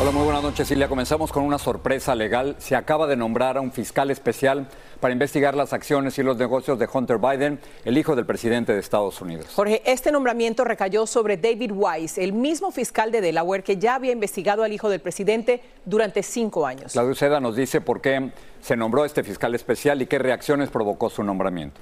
Hola, 0.00 0.10
muy 0.10 0.24
buenas 0.24 0.42
noches, 0.42 0.66
Silvia. 0.66 0.88
Comenzamos 0.88 1.30
con 1.30 1.44
una 1.44 1.58
sorpresa 1.58 2.14
legal. 2.14 2.56
Se 2.58 2.74
acaba 2.74 3.06
de 3.06 3.14
nombrar 3.14 3.58
a 3.58 3.60
un 3.60 3.70
fiscal 3.70 4.10
especial 4.10 4.66
para 5.00 5.12
investigar 5.12 5.54
las 5.54 5.72
acciones 5.72 6.18
y 6.18 6.22
los 6.22 6.36
negocios 6.38 6.78
de 6.78 6.88
Hunter 6.92 7.18
Biden, 7.18 7.60
el 7.84 7.98
hijo 7.98 8.16
del 8.16 8.26
presidente 8.26 8.72
de 8.72 8.80
Estados 8.80 9.20
Unidos. 9.20 9.48
Jorge, 9.54 9.82
este 9.84 10.10
nombramiento 10.10 10.64
recayó 10.64 11.06
sobre 11.06 11.36
David 11.36 11.72
Weiss, 11.72 12.18
el 12.18 12.32
mismo 12.32 12.72
fiscal 12.72 13.12
de 13.12 13.20
Delaware 13.20 13.62
que 13.62 13.76
ya 13.76 13.94
había 13.94 14.12
investigado 14.12 14.64
al 14.64 14.72
hijo 14.72 14.88
del 14.88 15.00
presidente 15.00 15.62
durante 15.84 16.22
cinco 16.22 16.66
años. 16.66 16.96
La 16.96 17.04
Uceda 17.04 17.38
nos 17.38 17.54
dice 17.54 17.80
por 17.80 18.00
qué 18.00 18.32
se 18.60 18.76
nombró 18.76 19.04
este 19.04 19.22
fiscal 19.22 19.54
especial 19.54 20.00
y 20.02 20.06
qué 20.06 20.18
reacciones 20.18 20.70
provocó 20.70 21.10
su 21.10 21.22
nombramiento. 21.22 21.80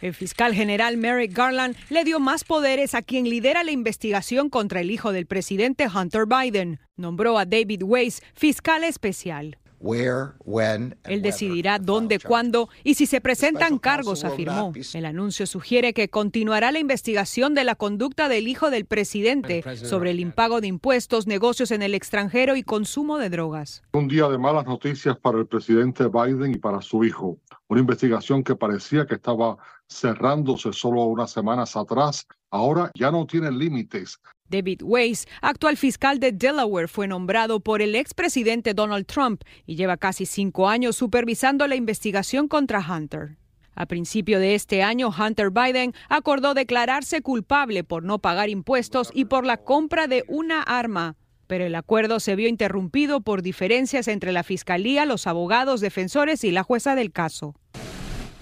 El 0.00 0.14
fiscal 0.14 0.54
general 0.54 0.96
Merrick 0.96 1.36
Garland 1.36 1.76
le 1.90 2.04
dio 2.04 2.20
más 2.20 2.44
poderes 2.44 2.94
a 2.94 3.02
quien 3.02 3.28
lidera 3.28 3.64
la 3.64 3.70
investigación 3.70 4.48
contra 4.48 4.80
el 4.80 4.90
hijo 4.90 5.12
del 5.12 5.26
presidente 5.26 5.88
Hunter 5.94 6.24
Biden. 6.26 6.80
Nombró 6.96 7.38
a 7.38 7.44
David 7.44 7.82
Weiss 7.82 8.22
fiscal 8.34 8.84
especial. 8.84 9.58
Él 9.82 11.22
decidirá 11.22 11.78
dónde, 11.78 12.18
cuándo 12.18 12.68
y 12.84 12.94
si 12.94 13.06
se 13.06 13.22
presentan 13.22 13.78
cargos, 13.78 14.24
afirmó. 14.24 14.72
El 14.92 15.06
anuncio 15.06 15.46
sugiere 15.46 15.94
que 15.94 16.08
continuará 16.08 16.70
la 16.70 16.78
investigación 16.78 17.54
de 17.54 17.64
la 17.64 17.74
conducta 17.74 18.28
del 18.28 18.46
hijo 18.46 18.68
del 18.70 18.84
presidente 18.84 19.64
sobre 19.76 20.10
el 20.10 20.20
impago 20.20 20.60
de 20.60 20.66
impuestos, 20.66 21.26
negocios 21.26 21.70
en 21.70 21.82
el 21.82 21.94
extranjero 21.94 22.56
y 22.56 22.62
consumo 22.62 23.16
de 23.16 23.30
drogas. 23.30 23.82
Un 23.92 24.08
día 24.08 24.28
de 24.28 24.36
malas 24.36 24.66
noticias 24.66 25.16
para 25.16 25.38
el 25.38 25.46
presidente 25.46 26.08
Biden 26.08 26.52
y 26.52 26.58
para 26.58 26.82
su 26.82 27.02
hijo. 27.02 27.38
Una 27.68 27.80
investigación 27.80 28.44
que 28.44 28.56
parecía 28.56 29.06
que 29.06 29.14
estaba 29.14 29.56
cerrándose 29.90 30.72
solo 30.72 31.04
unas 31.04 31.30
semanas 31.30 31.76
atrás, 31.76 32.26
ahora 32.50 32.90
ya 32.94 33.10
no 33.10 33.26
tiene 33.26 33.50
límites. 33.50 34.18
David 34.48 34.82
Weiss, 34.82 35.26
actual 35.42 35.76
fiscal 35.76 36.18
de 36.18 36.32
Delaware, 36.32 36.88
fue 36.88 37.06
nombrado 37.06 37.60
por 37.60 37.82
el 37.82 37.94
expresidente 37.94 38.74
Donald 38.74 39.06
Trump 39.06 39.42
y 39.66 39.76
lleva 39.76 39.96
casi 39.96 40.26
cinco 40.26 40.68
años 40.68 40.96
supervisando 40.96 41.66
la 41.66 41.76
investigación 41.76 42.48
contra 42.48 42.80
Hunter. 42.80 43.36
A 43.74 43.86
principio 43.86 44.40
de 44.40 44.54
este 44.54 44.82
año, 44.82 45.08
Hunter 45.08 45.50
Biden 45.50 45.94
acordó 46.08 46.54
declararse 46.54 47.22
culpable 47.22 47.84
por 47.84 48.02
no 48.02 48.18
pagar 48.18 48.48
impuestos 48.48 49.10
y 49.14 49.26
por 49.26 49.46
la 49.46 49.58
compra 49.58 50.06
de 50.06 50.24
una 50.28 50.62
arma. 50.62 51.16
Pero 51.46 51.64
el 51.64 51.74
acuerdo 51.74 52.20
se 52.20 52.36
vio 52.36 52.48
interrumpido 52.48 53.22
por 53.22 53.42
diferencias 53.42 54.06
entre 54.08 54.32
la 54.32 54.42
fiscalía, 54.42 55.04
los 55.04 55.26
abogados 55.26 55.80
defensores 55.80 56.44
y 56.44 56.50
la 56.50 56.62
jueza 56.62 56.94
del 56.94 57.10
caso. 57.10 57.54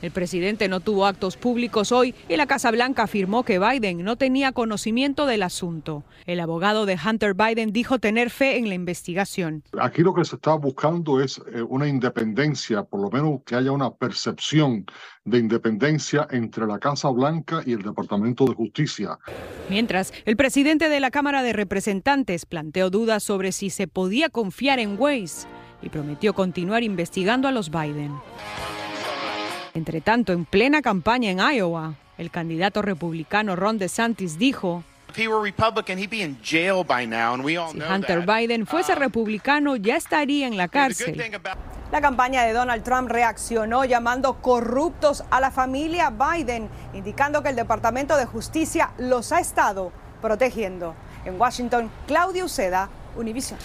El 0.00 0.12
presidente 0.12 0.68
no 0.68 0.80
tuvo 0.80 1.06
actos 1.06 1.36
públicos 1.36 1.90
hoy 1.90 2.14
y 2.28 2.36
la 2.36 2.46
Casa 2.46 2.70
Blanca 2.70 3.02
afirmó 3.02 3.42
que 3.42 3.58
Biden 3.58 4.04
no 4.04 4.16
tenía 4.16 4.52
conocimiento 4.52 5.26
del 5.26 5.42
asunto. 5.42 6.04
El 6.24 6.38
abogado 6.38 6.86
de 6.86 6.96
Hunter 7.04 7.34
Biden 7.34 7.72
dijo 7.72 7.98
tener 7.98 8.30
fe 8.30 8.58
en 8.58 8.68
la 8.68 8.74
investigación. 8.74 9.64
Aquí 9.80 10.02
lo 10.02 10.14
que 10.14 10.24
se 10.24 10.36
está 10.36 10.54
buscando 10.54 11.20
es 11.20 11.38
eh, 11.52 11.62
una 11.62 11.88
independencia, 11.88 12.84
por 12.84 13.00
lo 13.00 13.10
menos 13.10 13.40
que 13.44 13.56
haya 13.56 13.72
una 13.72 13.90
percepción 13.90 14.86
de 15.24 15.38
independencia 15.38 16.28
entre 16.30 16.66
la 16.66 16.78
Casa 16.78 17.10
Blanca 17.10 17.62
y 17.66 17.72
el 17.72 17.82
Departamento 17.82 18.44
de 18.44 18.54
Justicia. 18.54 19.18
Mientras, 19.68 20.12
el 20.24 20.36
presidente 20.36 20.88
de 20.88 21.00
la 21.00 21.10
Cámara 21.10 21.42
de 21.42 21.52
Representantes 21.52 22.46
planteó 22.46 22.90
dudas 22.90 23.22
sobre 23.24 23.52
si 23.52 23.70
se 23.70 23.88
podía 23.88 24.28
confiar 24.28 24.78
en 24.78 24.96
Weiss 24.98 25.46
y 25.82 25.88
prometió 25.88 26.34
continuar 26.34 26.82
investigando 26.82 27.48
a 27.48 27.52
los 27.52 27.70
Biden. 27.70 28.12
Entre 29.78 30.00
tanto, 30.00 30.32
en 30.32 30.44
plena 30.44 30.82
campaña 30.82 31.30
en 31.30 31.38
Iowa, 31.38 31.94
el 32.18 32.32
candidato 32.32 32.82
republicano 32.82 33.54
Ron 33.54 33.78
DeSantis 33.78 34.36
dijo, 34.36 34.82
si 35.14 35.28
Hunter 37.94 38.26
Biden 38.26 38.66
fuese 38.66 38.92
Um, 38.94 38.98
republicano, 38.98 39.76
ya 39.76 39.94
estaría 39.94 40.48
en 40.48 40.56
la 40.56 40.66
cárcel. 40.66 41.22
La 41.92 42.00
campaña 42.00 42.42
de 42.42 42.54
Donald 42.54 42.82
Trump 42.82 43.08
reaccionó 43.08 43.84
llamando 43.84 44.42
corruptos 44.42 45.22
a 45.30 45.38
la 45.38 45.52
familia 45.52 46.10
Biden, 46.10 46.68
indicando 46.92 47.44
que 47.44 47.50
el 47.50 47.56
Departamento 47.56 48.16
de 48.16 48.26
Justicia 48.26 48.90
los 48.98 49.30
ha 49.30 49.38
estado 49.38 49.92
protegiendo. 50.20 50.96
En 51.24 51.40
Washington, 51.40 51.88
Claudia 52.08 52.44
Uceda, 52.44 52.88
Univision. 53.16 53.60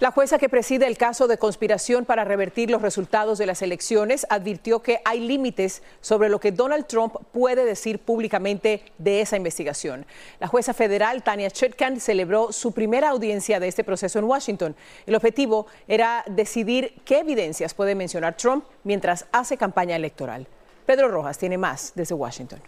La 0.00 0.12
jueza 0.12 0.38
que 0.38 0.48
preside 0.48 0.86
el 0.86 0.96
caso 0.96 1.28
de 1.28 1.36
conspiración 1.36 2.06
para 2.06 2.24
revertir 2.24 2.70
los 2.70 2.80
resultados 2.80 3.36
de 3.36 3.44
las 3.44 3.60
elecciones 3.60 4.26
advirtió 4.30 4.80
que 4.80 5.02
hay 5.04 5.20
límites 5.20 5.82
sobre 6.00 6.30
lo 6.30 6.40
que 6.40 6.52
Donald 6.52 6.86
Trump 6.86 7.16
puede 7.32 7.66
decir 7.66 7.98
públicamente 7.98 8.82
de 8.96 9.20
esa 9.20 9.36
investigación. 9.36 10.06
La 10.38 10.46
jueza 10.46 10.72
federal 10.72 11.22
Tania 11.22 11.50
Chutkan 11.50 12.00
celebró 12.00 12.50
su 12.50 12.72
primera 12.72 13.10
audiencia 13.10 13.60
de 13.60 13.68
este 13.68 13.84
proceso 13.84 14.18
en 14.18 14.24
Washington. 14.24 14.74
El 15.04 15.16
objetivo 15.16 15.66
era 15.86 16.24
decidir 16.26 16.94
qué 17.04 17.18
evidencias 17.18 17.74
puede 17.74 17.94
mencionar 17.94 18.38
Trump 18.38 18.64
mientras 18.84 19.26
hace 19.32 19.58
campaña 19.58 19.96
electoral. 19.96 20.46
Pedro 20.86 21.08
Rojas 21.08 21.36
tiene 21.36 21.58
más 21.58 21.92
desde 21.94 22.14
Washington. 22.14 22.62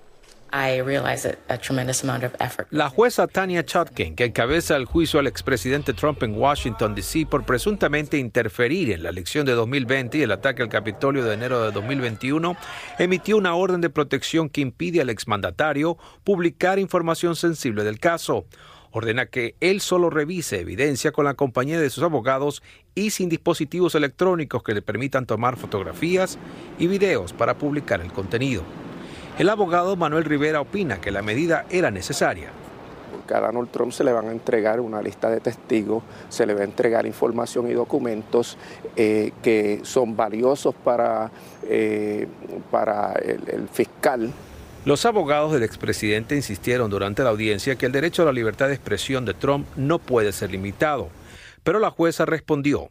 La 2.71 2.91
jueza 2.91 3.27
Tania 3.27 3.65
Chutkin, 3.65 4.15
que 4.15 4.27
encabeza 4.27 4.77
el 4.77 4.85
juicio 4.85 5.19
al 5.19 5.27
expresidente 5.27 5.95
Trump 5.95 6.23
en 6.23 6.39
Washington, 6.39 6.95
D.C. 6.95 7.25
por 7.25 7.45
presuntamente 7.45 8.19
interferir 8.19 8.93
en 8.93 9.03
la 9.03 9.09
elección 9.09 9.47
de 9.47 9.53
2020 9.53 10.19
y 10.19 10.23
el 10.23 10.31
ataque 10.31 10.63
al 10.63 10.69
Capitolio 10.69 11.25
de 11.25 11.33
enero 11.33 11.65
de 11.65 11.73
2021, 11.73 12.55
emitió 12.99 13.39
una 13.39 13.55
orden 13.55 13.81
de 13.81 13.89
protección 13.89 14.51
que 14.51 14.61
impide 14.61 15.01
al 15.01 15.09
exmandatario 15.09 15.97
publicar 16.23 16.79
información 16.79 17.35
sensible 17.35 17.83
del 17.83 17.99
caso. 17.99 18.45
Ordena 18.91 19.25
que 19.25 19.57
él 19.61 19.81
solo 19.81 20.11
revise 20.11 20.61
evidencia 20.61 21.13
con 21.13 21.25
la 21.25 21.33
compañía 21.33 21.81
de 21.81 21.89
sus 21.89 22.05
abogados 22.05 22.63
y 22.95 23.09
sin 23.09 23.31
dispositivos 23.31 23.95
electrónicos 23.95 24.63
que 24.63 24.75
le 24.75 24.83
permitan 24.83 25.25
tomar 25.25 25.57
fotografías 25.57 26.39
y 26.79 26.89
videos 26.89 27.33
para 27.33 27.57
publicar 27.57 28.03
el 28.03 28.13
contenido. 28.13 28.63
El 29.39 29.49
abogado 29.49 29.97
Manuel 29.97 30.25
Rivera 30.25 30.61
opina 30.61 31.01
que 31.01 31.11
la 31.11 31.23
medida 31.23 31.65
era 31.71 31.91
necesaria. 31.91 32.51
Porque 33.11 33.35
a 33.35 33.41
Donald 33.41 33.71
Trump 33.71 33.93
se 33.93 34.05
le 34.05 34.13
van 34.13 34.29
a 34.29 34.33
entregar 34.33 34.79
una 34.79 35.01
lista 35.01 35.31
de 35.31 35.41
testigos, 35.41 36.03
se 36.29 36.45
le 36.45 36.53
va 36.53 36.61
a 36.61 36.65
entregar 36.65 37.07
información 37.07 37.71
y 37.71 37.73
documentos 37.73 38.59
eh, 38.95 39.33
que 39.43 39.81
son 39.85 40.17
valiosos 40.17 40.75
para, 40.75 41.31
eh, 41.65 42.27
para 42.71 43.15
el, 43.15 43.43
el 43.49 43.69
fiscal. 43.69 44.31
Los 44.85 45.07
abogados 45.07 45.53
del 45.53 45.63
expresidente 45.63 46.37
insistieron 46.37 46.91
durante 46.91 47.23
la 47.23 47.31
audiencia 47.31 47.77
que 47.77 47.87
el 47.87 47.93
derecho 47.93 48.23
a 48.23 48.27
la 48.27 48.33
libertad 48.33 48.69
de 48.69 48.75
expresión 48.75 49.25
de 49.25 49.33
Trump 49.33 49.67
no 49.77 49.99
puede 49.99 50.33
ser 50.33 50.51
limitado, 50.51 51.09
pero 51.63 51.79
la 51.79 51.91
jueza 51.91 52.27
respondió 52.27 52.91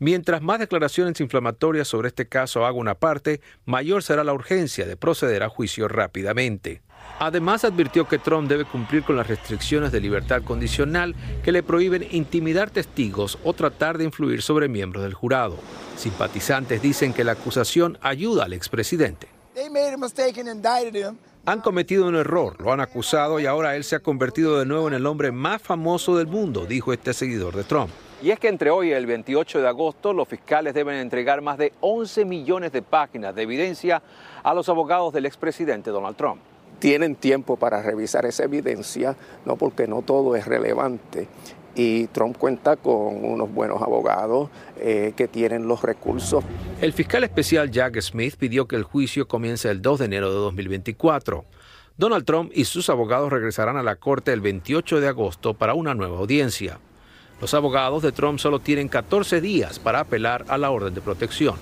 Mientras 0.00 0.42
más 0.42 0.60
declaraciones 0.60 1.20
inflamatorias 1.20 1.88
sobre 1.88 2.08
este 2.08 2.28
caso 2.28 2.64
haga 2.64 2.76
una 2.76 2.94
parte, 2.94 3.40
mayor 3.64 4.04
será 4.04 4.22
la 4.22 4.32
urgencia 4.32 4.86
de 4.86 4.96
proceder 4.96 5.42
a 5.42 5.48
juicio 5.48 5.88
rápidamente. 5.88 6.82
Además 7.18 7.64
advirtió 7.64 8.06
que 8.06 8.18
Trump 8.18 8.48
debe 8.48 8.64
cumplir 8.64 9.02
con 9.02 9.16
las 9.16 9.26
restricciones 9.26 9.90
de 9.90 10.00
libertad 10.00 10.42
condicional 10.42 11.16
que 11.42 11.50
le 11.50 11.64
prohíben 11.64 12.06
intimidar 12.12 12.70
testigos 12.70 13.38
o 13.42 13.54
tratar 13.54 13.98
de 13.98 14.04
influir 14.04 14.40
sobre 14.40 14.68
miembros 14.68 15.02
del 15.02 15.14
jurado. 15.14 15.58
Simpatizantes 15.96 16.80
dicen 16.80 17.12
que 17.12 17.24
la 17.24 17.32
acusación 17.32 17.98
ayuda 18.00 18.44
al 18.44 18.52
expresidente. 18.52 19.26
Han 21.44 21.60
cometido 21.60 22.06
un 22.06 22.14
error, 22.14 22.60
lo 22.60 22.72
han 22.72 22.80
acusado 22.80 23.40
y 23.40 23.46
ahora 23.46 23.74
él 23.74 23.82
se 23.82 23.96
ha 23.96 24.00
convertido 24.00 24.60
de 24.60 24.66
nuevo 24.66 24.86
en 24.86 24.94
el 24.94 25.06
hombre 25.06 25.32
más 25.32 25.60
famoso 25.60 26.16
del 26.16 26.28
mundo, 26.28 26.66
dijo 26.66 26.92
este 26.92 27.12
seguidor 27.14 27.56
de 27.56 27.64
Trump. 27.64 27.90
Y 28.20 28.30
es 28.32 28.40
que 28.40 28.48
entre 28.48 28.70
hoy 28.70 28.88
y 28.88 28.92
el 28.92 29.06
28 29.06 29.60
de 29.60 29.68
agosto 29.68 30.12
los 30.12 30.26
fiscales 30.26 30.74
deben 30.74 30.96
entregar 30.96 31.40
más 31.40 31.56
de 31.56 31.72
11 31.80 32.24
millones 32.24 32.72
de 32.72 32.82
páginas 32.82 33.32
de 33.32 33.42
evidencia 33.42 34.02
a 34.42 34.54
los 34.54 34.68
abogados 34.68 35.12
del 35.12 35.24
expresidente 35.24 35.90
Donald 35.90 36.16
Trump. 36.16 36.40
Tienen 36.80 37.14
tiempo 37.14 37.56
para 37.56 37.80
revisar 37.80 38.26
esa 38.26 38.44
evidencia, 38.44 39.16
no 39.44 39.56
porque 39.56 39.86
no 39.86 40.02
todo 40.02 40.34
es 40.34 40.46
relevante. 40.46 41.28
y 41.76 42.08
Trump 42.08 42.36
cuenta 42.36 42.74
con 42.74 43.24
unos 43.24 43.54
buenos 43.54 43.80
abogados 43.80 44.50
eh, 44.80 45.12
que 45.16 45.28
tienen 45.28 45.68
los 45.68 45.82
recursos. 45.82 46.42
El 46.80 46.92
fiscal 46.92 47.22
especial 47.22 47.70
Jack 47.70 48.00
Smith 48.00 48.34
pidió 48.36 48.66
que 48.66 48.74
el 48.74 48.82
juicio 48.82 49.28
comience 49.28 49.70
el 49.70 49.80
2 49.80 50.00
de 50.00 50.04
enero 50.06 50.28
de 50.30 50.40
2024. 50.40 51.44
Donald 51.96 52.24
Trump 52.24 52.50
y 52.52 52.64
sus 52.64 52.90
abogados 52.90 53.30
regresarán 53.30 53.76
a 53.76 53.84
la 53.84 53.94
corte 53.94 54.32
el 54.32 54.40
28 54.40 55.00
de 55.00 55.06
agosto 55.06 55.54
para 55.54 55.74
una 55.74 55.94
nueva 55.94 56.18
audiencia. 56.18 56.80
Los 57.40 57.54
abogados 57.54 58.02
de 58.02 58.12
Trump 58.12 58.38
solo 58.38 58.58
tienen 58.58 58.88
14 58.88 59.40
días 59.40 59.78
para 59.78 60.00
apelar 60.00 60.44
a 60.48 60.58
la 60.58 60.70
orden 60.70 60.94
de 60.94 61.00
protección. 61.00 61.56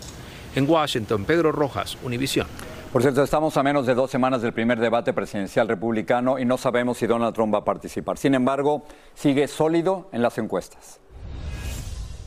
En 0.54 0.68
Washington, 0.68 1.24
Pedro 1.24 1.52
Rojas, 1.52 1.98
Univisión. 2.02 2.46
Por 2.92 3.02
cierto, 3.02 3.22
estamos 3.22 3.56
a 3.56 3.62
menos 3.62 3.86
de 3.86 3.94
dos 3.94 4.10
semanas 4.10 4.40
del 4.40 4.54
primer 4.54 4.80
debate 4.80 5.12
presidencial 5.12 5.68
republicano 5.68 6.38
y 6.38 6.44
no 6.44 6.56
sabemos 6.56 6.96
si 6.98 7.06
Donald 7.06 7.34
Trump 7.34 7.52
va 7.52 7.58
a 7.58 7.64
participar. 7.64 8.16
Sin 8.16 8.34
embargo, 8.34 8.84
sigue 9.14 9.48
sólido 9.48 10.08
en 10.12 10.22
las 10.22 10.38
encuestas 10.38 11.00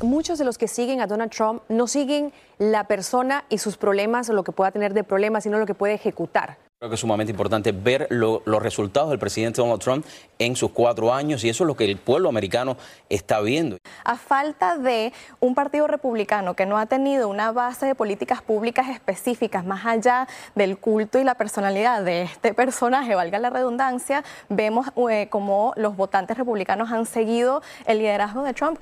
muchos 0.04 0.40
de 0.40 0.46
los 0.46 0.58
que 0.58 0.68
siguen 0.68 1.02
a 1.02 1.08
Donald 1.08 1.32
Trump 1.32 1.62
no 1.70 1.88
siguen 1.88 2.34
la 2.58 2.86
persona 2.86 3.46
y 3.50 3.58
sus 3.58 3.78
problemas 3.78 4.30
o 4.30 4.34
lo 4.34 4.44
que 4.44 4.52
pueda 4.52 4.72
tener 4.72 4.94
de 4.94 5.04
problemas, 5.04 5.44
sino 5.44 5.58
lo 5.58 5.66
que 5.66 5.74
puede 5.74 5.94
ejecutar. 5.94 6.58
Creo 6.80 6.92
que 6.92 6.96
es 6.96 7.02
sumamente 7.02 7.32
importante 7.32 7.74
ver 7.74 8.08
los 8.10 8.64
resultados 8.64 9.10
del 9.10 9.20
presidente 9.20 9.60
Donald 9.62 9.82
Trump 9.82 10.06
en 10.38 10.56
sus 10.56 10.72
cuatro 10.72 11.14
años 11.14 11.44
y 11.44 11.50
eso 11.50 11.66
es 11.66 11.68
lo 11.68 11.76
que 11.76 11.84
el 11.84 11.98
pueblo 11.98 12.30
americano 12.30 12.78
está 13.10 13.42
viendo. 13.42 13.76
A 14.06 14.16
falta 14.16 14.78
de 14.78 15.12
un 15.42 15.56
partido 15.56 15.88
republicano 15.88 16.54
que 16.54 16.66
no 16.66 16.78
ha 16.78 16.86
tenido 16.86 17.28
una 17.28 17.52
base 17.52 17.86
de 17.86 17.96
políticas 17.96 18.42
públicas 18.42 18.88
específicas 18.88 19.66
más 19.66 19.86
allá 19.86 20.26
del 20.56 20.78
culto 20.78 21.20
y 21.20 21.26
la 21.26 21.36
personalidad 21.36 22.02
de 22.02 22.22
este 22.22 22.54
personaje, 22.54 23.14
valga 23.14 23.40
la 23.40 23.50
redundancia, 23.50 24.24
vemos 24.48 24.88
eh, 25.12 25.28
cómo 25.30 25.74
los 25.76 25.98
votantes 25.98 26.38
republicanos 26.38 26.94
han 26.94 27.06
seguido 27.06 27.62
el 27.88 27.98
liderazgo 27.98 28.44
de 28.44 28.54
Trump. 28.54 28.80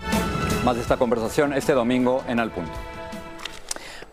Más 0.64 0.76
de 0.76 0.84
esta 0.84 0.98
conversación 0.98 1.52
este 1.52 1.74
domingo 1.74 2.24
en 2.28 2.42
Al 2.42 2.52
Punto. 2.52 2.74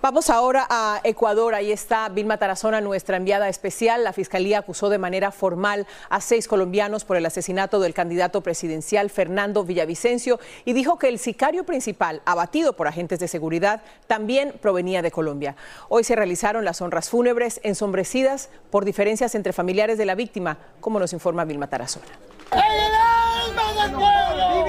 Vamos 0.05 0.29
ahora 0.29 0.67
a 0.69 1.01
Ecuador. 1.03 1.55
Ahí 1.55 1.73
está 1.73 2.11
Vilma 2.11 2.37
Tarazona, 2.37 2.83
nuestra 2.83 3.17
enviada 3.17 3.49
especial. 3.49 4.05
La 4.05 4.13
fiscalía 4.13 4.59
acusó 4.59 4.91
de 4.91 4.99
manera 4.99 5.31
formal 5.31 5.87
a 6.11 6.21
seis 6.21 6.47
colombianos 6.47 7.07
por 7.07 7.17
el 7.17 7.25
asesinato 7.25 7.81
del 7.81 7.95
candidato 7.95 8.43
presidencial 8.43 9.09
Fernando 9.09 9.65
Villavicencio 9.65 10.39
y 10.67 10.75
dijo 10.75 10.99
que 10.99 11.09
el 11.09 11.19
sicario 11.19 11.65
principal, 11.65 12.21
abatido 12.27 12.75
por 12.75 12.87
agentes 12.87 13.19
de 13.19 13.29
seguridad, 13.29 13.81
también 14.07 14.53
provenía 14.61 15.01
de 15.01 15.11
Colombia. 15.11 15.57
Hoy 15.89 16.05
se 16.05 16.15
realizaron 16.15 16.67
las 16.67 16.83
honras 16.83 17.09
fúnebres 17.09 17.59
ensombrecidas 17.63 18.51
por 18.71 18.85
diferencias 18.85 19.35
entre 19.35 19.55
familiares 19.55 19.97
de 19.97 20.05
la 20.05 20.15
víctima, 20.15 20.59
como 20.81 20.99
nos 20.99 21.15
informa 21.15 21.47
Vilma 21.47 21.69
Tarazona. 21.69 22.05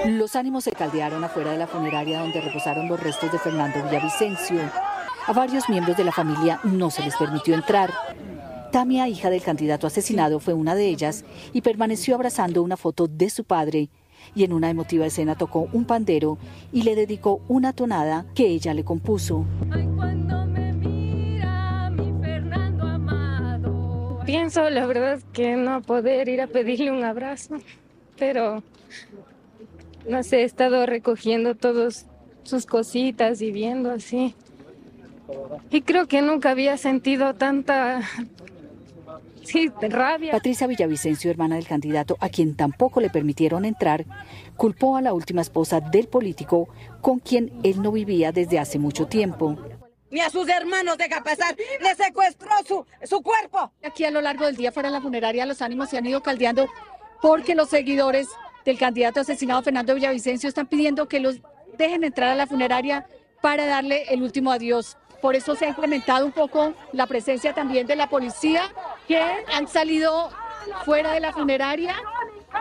Los 0.06 0.38
ánimos 0.38 0.64
se 0.64 0.72
caldearon 0.72 1.22
afuera 1.26 1.52
de 1.52 1.58
la 1.58 1.68
funeraria 1.68 2.22
donde 2.22 2.40
reposaron 2.40 2.88
los 2.88 2.98
restos 3.02 3.34
de 3.34 3.38
Fernando 3.38 3.84
Villavicencio. 3.84 4.62
A 5.28 5.34
varios 5.34 5.68
miembros 5.70 5.98
de 5.98 6.04
la 6.04 6.12
familia 6.12 6.60
no 6.64 6.92
se 6.92 7.02
les 7.02 7.16
permitió 7.16 7.56
entrar. 7.56 7.92
Tamia, 8.72 9.08
hija 9.08 9.32
del 9.32 9.42
candidato 9.42 9.88
asesinado, 9.88 10.40
fue 10.40 10.54
una 10.54 10.76
de 10.76 10.88
ellas 10.88 11.26
y 11.52 11.62
permaneció 11.62 12.14
abrazando 12.14 12.62
una 12.62 12.78
foto 12.78 13.08
de 13.08 13.32
su 13.32 13.44
padre. 13.44 13.90
Y 14.36 14.44
en 14.44 14.54
una 14.54 14.70
emotiva 14.70 15.08
escena 15.08 15.36
tocó 15.36 15.68
un 15.74 15.86
pandero 15.86 16.38
y 16.72 16.84
le 16.84 16.96
dedicó 16.96 17.42
una 17.48 17.74
tonada 17.74 18.28
que 18.36 18.46
ella 18.46 18.76
le 18.76 18.84
compuso. 18.84 19.46
Pienso, 24.28 24.70
la 24.70 24.86
verdad, 24.86 25.22
que 25.34 25.56
no 25.56 25.82
poder 25.82 26.30
ir 26.30 26.42
a 26.42 26.48
pedirle 26.48 26.92
un 26.92 27.04
abrazo, 27.04 27.56
pero 28.20 28.62
no 30.08 30.22
sé, 30.22 30.42
he 30.42 30.44
estado 30.44 30.86
recogiendo 30.86 31.56
todas 31.56 32.06
sus 32.44 32.68
cositas 32.68 33.42
y 33.42 33.52
viendo 33.52 33.90
así 33.90 34.36
y 35.70 35.82
creo 35.82 36.08
que 36.08 36.22
nunca 36.22 36.52
había 36.52 36.78
sentido 36.78 37.34
tanta 37.36 38.02
sí, 39.44 39.72
rabia. 39.82 40.32
Patricia 40.32 40.68
Villavicencio, 40.68 41.32
hermana 41.32 41.56
del 41.56 41.68
candidato, 41.68 42.18
a 42.20 42.30
quien 42.30 42.56
tampoco 42.56 43.02
le 43.02 43.10
permitieron 43.10 43.66
entrar, 43.66 44.06
culpó 44.56 44.98
a 44.98 45.02
la 45.02 45.14
última 45.14 45.42
esposa 45.42 45.80
del 45.80 46.08
político 46.08 46.70
con 47.02 47.20
quien 47.20 47.52
él 47.64 47.82
no 47.82 47.92
vivía 47.92 48.32
desde 48.32 48.60
hace 48.60 48.80
mucho 48.80 49.08
tiempo. 49.08 49.58
Ni 50.12 50.22
a 50.22 50.30
sus 50.30 50.48
hermanos 50.48 50.98
deja 50.98 51.24
pasar, 51.24 51.56
le 51.82 51.96
secuestró 51.96 52.52
su, 52.66 52.86
su 53.04 53.22
cuerpo. 53.22 53.72
Aquí 53.84 54.06
a 54.06 54.12
lo 54.12 54.22
largo 54.22 54.46
del 54.46 54.56
día 54.56 54.72
fuera 54.72 54.90
de 54.90 54.94
la 54.94 55.02
funeraria 55.02 55.46
los 55.46 55.62
ánimos 55.62 55.90
se 55.90 55.98
han 55.98 56.06
ido 56.06 56.22
caldeando 56.22 56.68
porque 57.22 57.56
los 57.56 57.70
seguidores 57.70 58.30
del 58.64 58.78
candidato 58.78 59.20
asesinado 59.20 59.62
Fernando 59.62 59.94
Villavicencio 59.94 60.48
están 60.48 60.68
pidiendo 60.68 61.08
que 61.08 61.20
los 61.20 61.40
dejen 61.78 62.04
entrar 62.04 62.30
a 62.30 62.36
la 62.36 62.48
funeraria 62.48 63.08
para 63.42 63.66
darle 63.66 64.06
el 64.10 64.24
último 64.24 64.52
adiós. 64.52 64.98
Por 65.26 65.36
eso 65.36 65.56
se 65.56 65.66
ha 65.66 65.70
implementado 65.70 66.24
un 66.24 66.32
poco 66.32 66.76
la 66.92 67.08
presencia 67.08 67.52
también 67.52 67.88
de 67.88 67.96
la 67.96 68.08
policía 68.08 68.72
que 69.08 69.20
han 69.20 69.68
salido 69.68 70.30
fuera 70.86 71.14
de 71.14 71.20
la 71.20 71.34
funeraria 71.34 71.96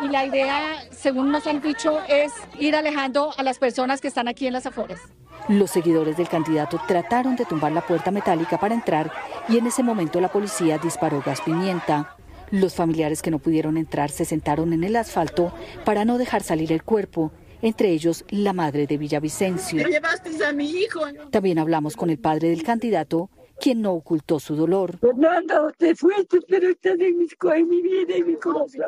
y 0.00 0.08
la 0.08 0.24
idea, 0.24 0.82
según 0.90 1.30
nos 1.30 1.46
han 1.46 1.60
dicho, 1.60 2.00
es 2.08 2.32
ir 2.58 2.74
alejando 2.74 3.34
a 3.36 3.42
las 3.42 3.58
personas 3.58 4.00
que 4.00 4.08
están 4.08 4.28
aquí 4.28 4.46
en 4.46 4.54
las 4.54 4.64
afueras. 4.64 4.98
Los 5.46 5.72
seguidores 5.72 6.16
del 6.16 6.30
candidato 6.30 6.80
trataron 6.88 7.36
de 7.36 7.44
tumbar 7.44 7.70
la 7.70 7.82
puerta 7.82 8.10
metálica 8.10 8.56
para 8.56 8.72
entrar 8.72 9.12
y 9.46 9.58
en 9.58 9.66
ese 9.66 9.82
momento 9.82 10.18
la 10.22 10.32
policía 10.32 10.78
disparó 10.78 11.20
gas 11.20 11.42
pimienta. 11.42 12.16
Los 12.50 12.74
familiares 12.74 13.20
que 13.20 13.30
no 13.30 13.40
pudieron 13.40 13.76
entrar 13.76 14.10
se 14.10 14.24
sentaron 14.24 14.72
en 14.72 14.84
el 14.84 14.96
asfalto 14.96 15.52
para 15.84 16.06
no 16.06 16.16
dejar 16.16 16.42
salir 16.42 16.72
el 16.72 16.82
cuerpo 16.82 17.30
entre 17.64 17.88
ellos 17.90 18.26
la 18.28 18.52
madre 18.52 18.86
de 18.86 18.98
Villavicencio. 18.98 19.88
llevaste 19.88 20.44
a 20.44 20.52
mi 20.52 20.68
hijo. 20.70 21.00
También 21.30 21.58
hablamos 21.58 21.96
con 21.96 22.10
el 22.10 22.18
padre 22.18 22.50
del 22.50 22.62
candidato, 22.62 23.30
quien 23.58 23.80
no 23.80 23.92
ocultó 23.92 24.38
su 24.38 24.54
dolor. 24.54 24.98
Fernando, 24.98 25.72
te 25.78 25.94
fuiste, 25.94 26.40
pero 26.46 26.68
estás 26.68 26.98
en 27.00 27.68
mi 27.68 27.80
vida 27.80 28.18
y 28.18 28.22
mi 28.22 28.34
corazón. 28.36 28.82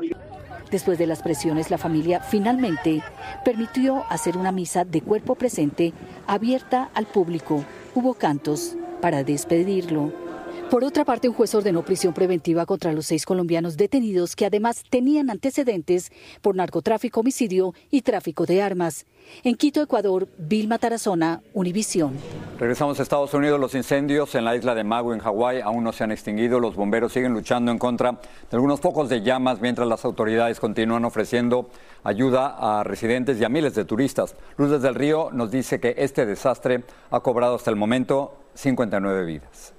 Después 0.70 0.98
de 0.98 1.06
las 1.06 1.22
presiones, 1.22 1.70
la 1.70 1.78
familia 1.78 2.20
finalmente 2.20 3.02
permitió 3.46 4.04
hacer 4.10 4.36
una 4.36 4.52
misa 4.52 4.84
de 4.84 5.00
cuerpo 5.00 5.36
presente 5.36 5.94
abierta 6.26 6.90
al 6.92 7.06
público. 7.06 7.64
Hubo 7.94 8.12
cantos 8.12 8.76
para 9.00 9.24
despedirlo. 9.24 10.25
Por 10.70 10.82
otra 10.82 11.04
parte, 11.04 11.28
un 11.28 11.34
juez 11.34 11.54
ordenó 11.54 11.82
prisión 11.82 12.12
preventiva 12.12 12.66
contra 12.66 12.92
los 12.92 13.06
seis 13.06 13.24
colombianos 13.24 13.76
detenidos 13.76 14.34
que 14.34 14.46
además 14.46 14.82
tenían 14.90 15.30
antecedentes 15.30 16.10
por 16.42 16.56
narcotráfico, 16.56 17.20
homicidio 17.20 17.72
y 17.88 18.02
tráfico 18.02 18.46
de 18.46 18.62
armas. 18.62 19.06
En 19.44 19.54
Quito, 19.54 19.80
Ecuador, 19.80 20.26
Vilma 20.38 20.78
Tarazona, 20.78 21.40
Univisión. 21.54 22.14
Regresamos 22.58 22.98
a 22.98 23.04
Estados 23.04 23.32
Unidos. 23.32 23.60
Los 23.60 23.76
incendios 23.76 24.34
en 24.34 24.44
la 24.44 24.56
isla 24.56 24.74
de 24.74 24.82
Maui, 24.82 25.14
en 25.14 25.20
Hawái, 25.20 25.60
aún 25.60 25.84
no 25.84 25.92
se 25.92 26.02
han 26.02 26.10
extinguido. 26.10 26.58
Los 26.58 26.74
bomberos 26.74 27.12
siguen 27.12 27.32
luchando 27.32 27.70
en 27.70 27.78
contra 27.78 28.12
de 28.12 28.56
algunos 28.56 28.80
focos 28.80 29.08
de 29.08 29.22
llamas 29.22 29.60
mientras 29.60 29.86
las 29.86 30.04
autoridades 30.04 30.58
continúan 30.58 31.04
ofreciendo 31.04 31.70
ayuda 32.02 32.56
a 32.58 32.82
residentes 32.82 33.40
y 33.40 33.44
a 33.44 33.48
miles 33.48 33.76
de 33.76 33.84
turistas. 33.84 34.34
Luz 34.56 34.82
del 34.82 34.96
Río 34.96 35.30
nos 35.32 35.52
dice 35.52 35.78
que 35.78 35.94
este 35.96 36.26
desastre 36.26 36.82
ha 37.10 37.20
cobrado 37.20 37.54
hasta 37.54 37.70
el 37.70 37.76
momento 37.76 38.36
59 38.54 39.24
vidas. 39.24 39.75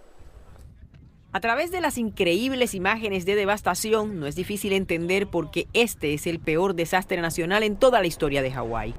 A 1.34 1.40
través 1.42 1.72
de 1.72 1.82
las 1.82 1.98
increíbles 1.98 2.74
imágenes 2.74 3.26
de 3.26 3.36
devastación, 3.36 4.20
no 4.20 4.28
es 4.28 4.36
difícil 4.36 4.72
entender 4.72 5.28
por 5.28 5.52
qué 5.52 5.68
este 5.74 6.14
es 6.14 6.26
el 6.26 6.40
peor 6.40 6.74
desastre 6.74 7.22
nacional 7.22 7.64
en 7.64 7.76
toda 7.76 8.00
la 8.00 8.08
historia 8.08 8.42
de 8.42 8.52
Hawái. 8.52 8.96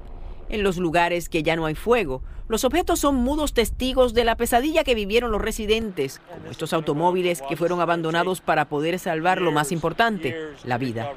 En 0.47 0.63
los 0.63 0.77
lugares 0.77 1.27
que 1.27 1.43
ya 1.43 1.55
no 1.55 1.65
hay 1.65 1.75
fuego, 1.75 2.21
los 2.47 2.63
objetos 2.63 2.99
son 2.99 3.15
mudos 3.15 3.53
testigos 3.53 4.13
de 4.13 4.23
la 4.23 4.37
pesadilla 4.37 4.83
que 4.83 4.95
vivieron 4.95 5.31
los 5.31 5.41
residentes, 5.41 6.21
como 6.31 6.51
estos 6.51 6.71
automóviles 6.71 7.41
que 7.47 7.57
fueron 7.57 7.81
abandonados 7.81 8.41
para 8.41 8.69
poder 8.69 8.99
salvar 8.99 9.41
lo 9.41 9.51
más 9.51 9.71
importante, 9.71 10.35
la 10.63 10.77
vida. 10.77 11.11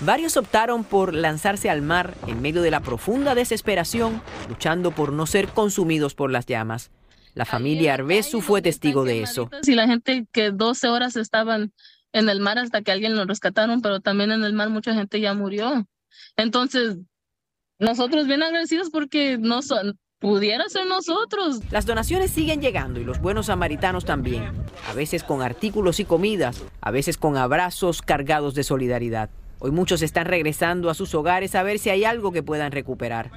Varios 0.00 0.36
optaron 0.36 0.82
por 0.82 1.14
lanzarse 1.14 1.70
al 1.70 1.82
mar 1.82 2.14
en 2.26 2.42
medio 2.42 2.62
de 2.62 2.70
la 2.70 2.80
profunda 2.80 3.34
desesperación, 3.34 4.20
luchando 4.48 4.90
por 4.90 5.12
no 5.12 5.26
ser 5.26 5.48
consumidos 5.48 6.14
por 6.14 6.30
las 6.30 6.46
llamas. 6.46 6.90
La 7.34 7.44
familia 7.44 7.94
Arbesu 7.94 8.40
fue 8.40 8.62
testigo 8.62 9.04
de 9.04 9.22
eso. 9.22 9.50
Y 9.66 9.74
la 9.74 9.86
gente 9.86 10.26
que 10.32 10.50
12 10.50 10.88
horas 10.88 11.16
estaban 11.16 11.72
en 12.12 12.28
el 12.28 12.40
mar 12.40 12.58
hasta 12.58 12.82
que 12.82 12.92
alguien 12.92 13.16
lo 13.16 13.24
rescataron, 13.24 13.82
pero 13.82 14.00
también 14.00 14.32
en 14.32 14.44
el 14.44 14.52
mar 14.52 14.70
mucha 14.70 14.94
gente 14.94 15.20
ya 15.20 15.34
murió. 15.34 15.86
Entonces, 16.36 16.96
nosotros 17.78 18.26
bien 18.26 18.42
agradecidos 18.42 18.90
porque 18.90 19.38
no 19.38 19.62
son, 19.62 19.98
pudiera 20.18 20.68
ser 20.68 20.86
nosotros. 20.86 21.60
Las 21.70 21.86
donaciones 21.86 22.30
siguen 22.30 22.60
llegando 22.60 23.00
y 23.00 23.04
los 23.04 23.20
buenos 23.20 23.46
samaritanos 23.46 24.04
también, 24.04 24.52
a 24.88 24.92
veces 24.92 25.24
con 25.24 25.42
artículos 25.42 25.98
y 25.98 26.04
comidas, 26.04 26.62
a 26.80 26.90
veces 26.90 27.16
con 27.16 27.36
abrazos 27.36 28.02
cargados 28.02 28.54
de 28.54 28.64
solidaridad. 28.64 29.30
Hoy 29.58 29.70
muchos 29.70 30.02
están 30.02 30.26
regresando 30.26 30.90
a 30.90 30.94
sus 30.94 31.14
hogares 31.14 31.54
a 31.54 31.62
ver 31.62 31.78
si 31.78 31.90
hay 31.90 32.04
algo 32.04 32.32
que 32.32 32.42
puedan 32.42 32.72
recuperar. 32.72 33.30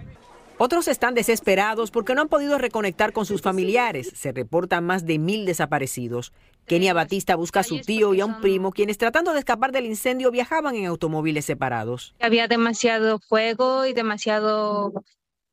Otros 0.59 0.87
están 0.87 1.15
desesperados 1.15 1.89
porque 1.89 2.13
no 2.13 2.21
han 2.21 2.29
podido 2.29 2.57
reconectar 2.57 3.11
con 3.11 3.25
sus 3.25 3.41
familiares. 3.41 4.11
Se 4.15 4.31
reportan 4.31 4.85
más 4.85 5.05
de 5.05 5.17
mil 5.17 5.45
desaparecidos. 5.45 6.31
Kenia 6.67 6.93
Batista 6.93 7.35
busca 7.35 7.61
a 7.61 7.63
su 7.63 7.79
tío 7.81 8.13
y 8.13 8.21
a 8.21 8.25
un 8.25 8.39
primo, 8.39 8.71
quienes 8.71 8.97
tratando 8.97 9.33
de 9.33 9.39
escapar 9.39 9.71
del 9.71 9.85
incendio 9.85 10.31
viajaban 10.31 10.75
en 10.75 10.85
automóviles 10.85 11.45
separados. 11.45 12.15
Había 12.21 12.47
demasiado 12.47 13.19
fuego 13.19 13.85
y 13.85 13.93
demasiado 13.93 14.93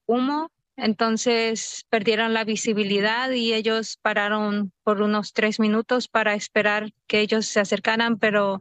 humo, 0.07 0.51
entonces 0.77 1.85
perdieron 1.89 2.33
la 2.33 2.45
visibilidad 2.45 3.31
y 3.31 3.55
ellos 3.55 3.99
pararon 4.01 4.71
por 4.85 5.03
unos 5.03 5.33
tres 5.33 5.59
minutos 5.59 6.09
para 6.09 6.35
esperar 6.35 6.93
que 7.07 7.21
ellos 7.21 7.47
se 7.47 7.59
acercaran, 7.59 8.19
pero 8.19 8.61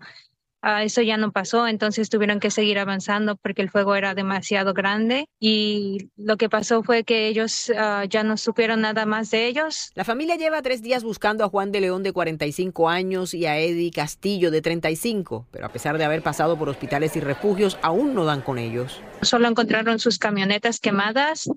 Ah, 0.62 0.84
eso 0.84 1.02
ya 1.02 1.18
no 1.18 1.32
pasó, 1.32 1.68
entonces 1.68 2.10
tuvieron 2.10 2.40
que 2.40 2.52
seguir 2.52 2.80
avanzando 2.80 3.38
porque 3.38 3.62
el 3.62 3.70
fuego 3.70 3.96
era 3.96 4.14
demasiado 4.14 4.74
grande 4.74 5.28
y 5.40 6.10
lo 6.18 6.38
que 6.38 6.50
pasó 6.50 6.84
fue 6.84 7.04
que 7.04 7.28
ellos 7.28 7.72
ah, 7.78 8.04
ya 8.10 8.24
no 8.24 8.36
supieron 8.36 8.82
nada 8.82 9.06
más 9.06 9.32
de 9.32 9.48
ellos. 9.48 9.92
La 9.96 10.04
familia 10.04 10.36
lleva 10.36 10.62
tres 10.62 10.82
días 10.82 11.04
buscando 11.04 11.46
a 11.46 11.50
Juan 11.50 11.72
de 11.72 11.82
León 11.82 12.04
de 12.04 12.12
45 12.12 12.90
años 12.90 13.34
y 13.34 13.46
a 13.46 13.58
Eddie 13.58 13.92
Castillo 13.92 14.52
de 14.52 14.62
35, 14.62 15.48
pero 15.50 15.66
a 15.66 15.70
pesar 15.70 15.98
de 15.98 16.04
haber 16.04 16.22
pasado 16.22 16.58
por 16.58 16.68
hospitales 16.68 17.16
y 17.16 17.22
refugios, 17.22 17.78
aún 17.82 18.14
no 18.14 18.26
dan 18.26 18.42
con 18.42 18.58
ellos. 18.58 19.02
Solo 19.22 19.48
encontraron 19.48 20.00
sus 20.00 20.20
camionetas 20.20 20.80
quemadas 20.80 21.50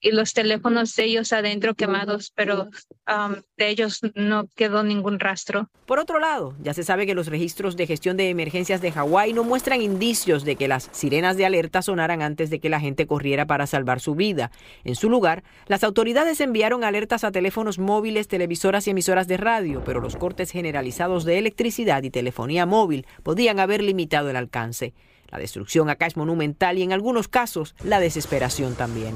y 0.00 0.12
los 0.12 0.32
teléfonos 0.32 0.94
de 0.96 1.04
ellos 1.04 1.32
adentro 1.32 1.74
quemados, 1.74 2.32
pero 2.34 2.70
um, 3.08 3.34
de 3.56 3.68
ellos 3.68 4.00
no 4.14 4.48
quedó 4.56 4.82
ningún 4.82 5.20
rastro. 5.20 5.68
Por 5.86 5.98
otro 5.98 6.18
lado, 6.18 6.54
ya 6.62 6.72
se 6.72 6.84
sabe 6.84 7.06
que 7.06 7.14
los 7.14 7.26
registros 7.26 7.76
de 7.76 7.86
gestión 7.86 8.16
de 8.16 8.30
emergencias 8.30 8.80
de 8.80 8.92
Hawái 8.92 9.32
no 9.32 9.44
muestran 9.44 9.82
indicios 9.82 10.44
de 10.44 10.56
que 10.56 10.68
las 10.68 10.88
sirenas 10.92 11.36
de 11.36 11.44
alerta 11.44 11.82
sonaran 11.82 12.22
antes 12.22 12.48
de 12.50 12.60
que 12.60 12.70
la 12.70 12.80
gente 12.80 13.06
corriera 13.06 13.46
para 13.46 13.66
salvar 13.66 14.00
su 14.00 14.14
vida. 14.14 14.50
En 14.84 14.94
su 14.94 15.10
lugar, 15.10 15.44
las 15.66 15.84
autoridades 15.84 16.40
enviaron 16.40 16.82
alertas 16.84 17.24
a 17.24 17.32
teléfonos 17.32 17.78
móviles, 17.78 18.28
televisoras 18.28 18.86
y 18.86 18.90
emisoras 18.90 19.28
de 19.28 19.36
radio, 19.36 19.82
pero 19.84 20.00
los 20.00 20.16
cortes 20.16 20.50
generalizados 20.50 21.24
de 21.24 21.38
electricidad 21.38 22.02
y 22.02 22.10
telefonía 22.10 22.64
móvil 22.64 23.06
podían 23.22 23.60
haber 23.60 23.82
limitado 23.82 24.30
el 24.30 24.36
alcance. 24.36 24.94
La 25.28 25.38
destrucción 25.38 25.90
acá 25.90 26.06
es 26.06 26.16
monumental 26.16 26.78
y 26.78 26.82
en 26.82 26.92
algunos 26.92 27.28
casos 27.28 27.74
la 27.84 28.00
desesperación 28.00 28.74
también. 28.74 29.14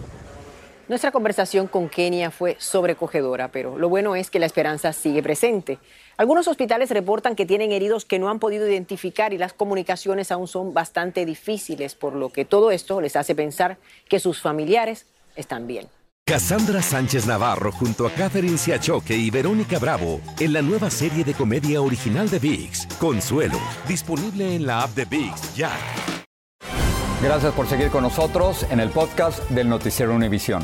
Nuestra 0.87 1.13
conversación 1.13 1.67
con 1.67 1.89
Kenia 1.89 2.31
fue 2.31 2.57
sobrecogedora, 2.59 3.49
pero 3.49 3.79
lo 3.79 3.89
bueno 3.89 4.17
es 4.17 4.29
que 4.29 4.39
la 4.39 4.45
esperanza 4.45 4.93
sigue 4.93 5.23
presente. 5.23 5.79
Algunos 6.19 6.47
hospitales 6.47 6.91
reportan 6.91 7.37
que 7.37 7.47
tienen 7.47 7.73
heridos 7.73 8.05
que 8.05 8.19
no 8.19 8.29
han 8.29 8.39
podido 8.39 8.69
identificar 8.69 9.33
y 9.33 9.39
las 9.39 9.55
comunicaciones 9.55 10.31
aún 10.31 10.47
son 10.47 10.75
bastante 10.75 11.25
difíciles, 11.25 11.95
por 11.95 12.15
lo 12.15 12.29
que 12.29 12.45
todo 12.45 12.71
esto 12.71 13.01
les 13.01 13.17
hace 13.17 13.35
pensar 13.35 13.79
que 14.11 14.21
sus 14.21 14.43
familiares 14.43 15.07
están 15.37 15.67
bien. 15.67 15.89
Cassandra 16.27 16.83
Sánchez 16.83 17.27
Navarro 17.27 17.73
junto 17.73 18.07
a 18.07 18.11
Catherine 18.11 18.59
Siachoque 18.59 19.15
y 19.15 19.31
Verónica 19.31 19.79
Bravo 19.79 20.21
en 20.39 20.53
la 20.53 20.61
nueva 20.61 20.91
serie 20.91 21.25
de 21.25 21.33
comedia 21.33 21.81
original 21.81 22.29
de 22.29 22.39
VIX, 22.39 22.87
Consuelo, 22.99 23.59
disponible 23.89 24.55
en 24.55 24.67
la 24.67 24.83
app 24.83 24.91
de 24.91 25.05
VIX 25.07 25.55
ya. 25.55 25.71
Gracias 27.25 27.55
por 27.55 27.67
seguir 27.67 27.89
con 27.89 28.03
nosotros 28.03 28.67
en 28.69 28.81
el 28.81 28.91
podcast 28.91 29.49
del 29.49 29.67
Noticiero 29.67 30.15
Univisión. 30.15 30.63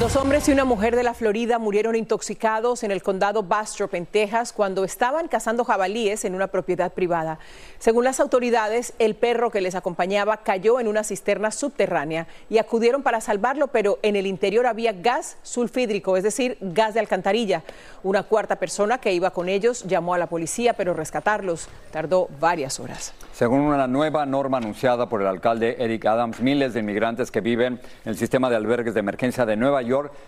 Dos 0.00 0.16
hombres 0.16 0.48
y 0.48 0.52
una 0.52 0.64
mujer 0.64 0.96
de 0.96 1.04
la 1.04 1.14
Florida 1.14 1.60
murieron 1.60 1.94
intoxicados 1.94 2.82
en 2.82 2.90
el 2.90 3.00
condado 3.00 3.44
Bastrop, 3.44 3.94
en 3.94 4.06
Texas, 4.06 4.52
cuando 4.52 4.84
estaban 4.84 5.28
cazando 5.28 5.64
jabalíes 5.64 6.24
en 6.24 6.34
una 6.34 6.48
propiedad 6.48 6.92
privada. 6.92 7.38
Según 7.78 8.02
las 8.02 8.18
autoridades, 8.18 8.92
el 8.98 9.14
perro 9.14 9.52
que 9.52 9.60
les 9.60 9.76
acompañaba 9.76 10.38
cayó 10.38 10.80
en 10.80 10.88
una 10.88 11.04
cisterna 11.04 11.52
subterránea 11.52 12.26
y 12.50 12.58
acudieron 12.58 13.04
para 13.04 13.20
salvarlo, 13.20 13.68
pero 13.68 14.00
en 14.02 14.16
el 14.16 14.26
interior 14.26 14.66
había 14.66 14.92
gas 14.92 15.36
sulfídrico, 15.44 16.16
es 16.16 16.24
decir, 16.24 16.58
gas 16.60 16.94
de 16.94 17.00
alcantarilla. 17.00 17.62
Una 18.02 18.24
cuarta 18.24 18.56
persona 18.56 18.98
que 18.98 19.12
iba 19.12 19.30
con 19.30 19.48
ellos 19.48 19.84
llamó 19.84 20.12
a 20.12 20.18
la 20.18 20.26
policía, 20.26 20.74
pero 20.74 20.92
rescatarlos 20.92 21.68
tardó 21.92 22.28
varias 22.40 22.80
horas. 22.80 23.14
Según 23.32 23.60
una 23.60 23.86
nueva 23.86 24.26
norma 24.26 24.58
anunciada 24.58 25.08
por 25.08 25.20
el 25.20 25.28
alcalde 25.28 25.76
Eric 25.78 26.04
Adams, 26.04 26.40
miles 26.40 26.74
de 26.74 26.80
inmigrantes 26.80 27.30
que 27.30 27.40
viven 27.40 27.80
en 28.04 28.10
el 28.10 28.16
sistema 28.16 28.50
de 28.50 28.56
albergues 28.56 28.92
de 28.92 29.00
emergencia 29.00 29.46
de 29.46 29.56
Nueva 29.56 29.83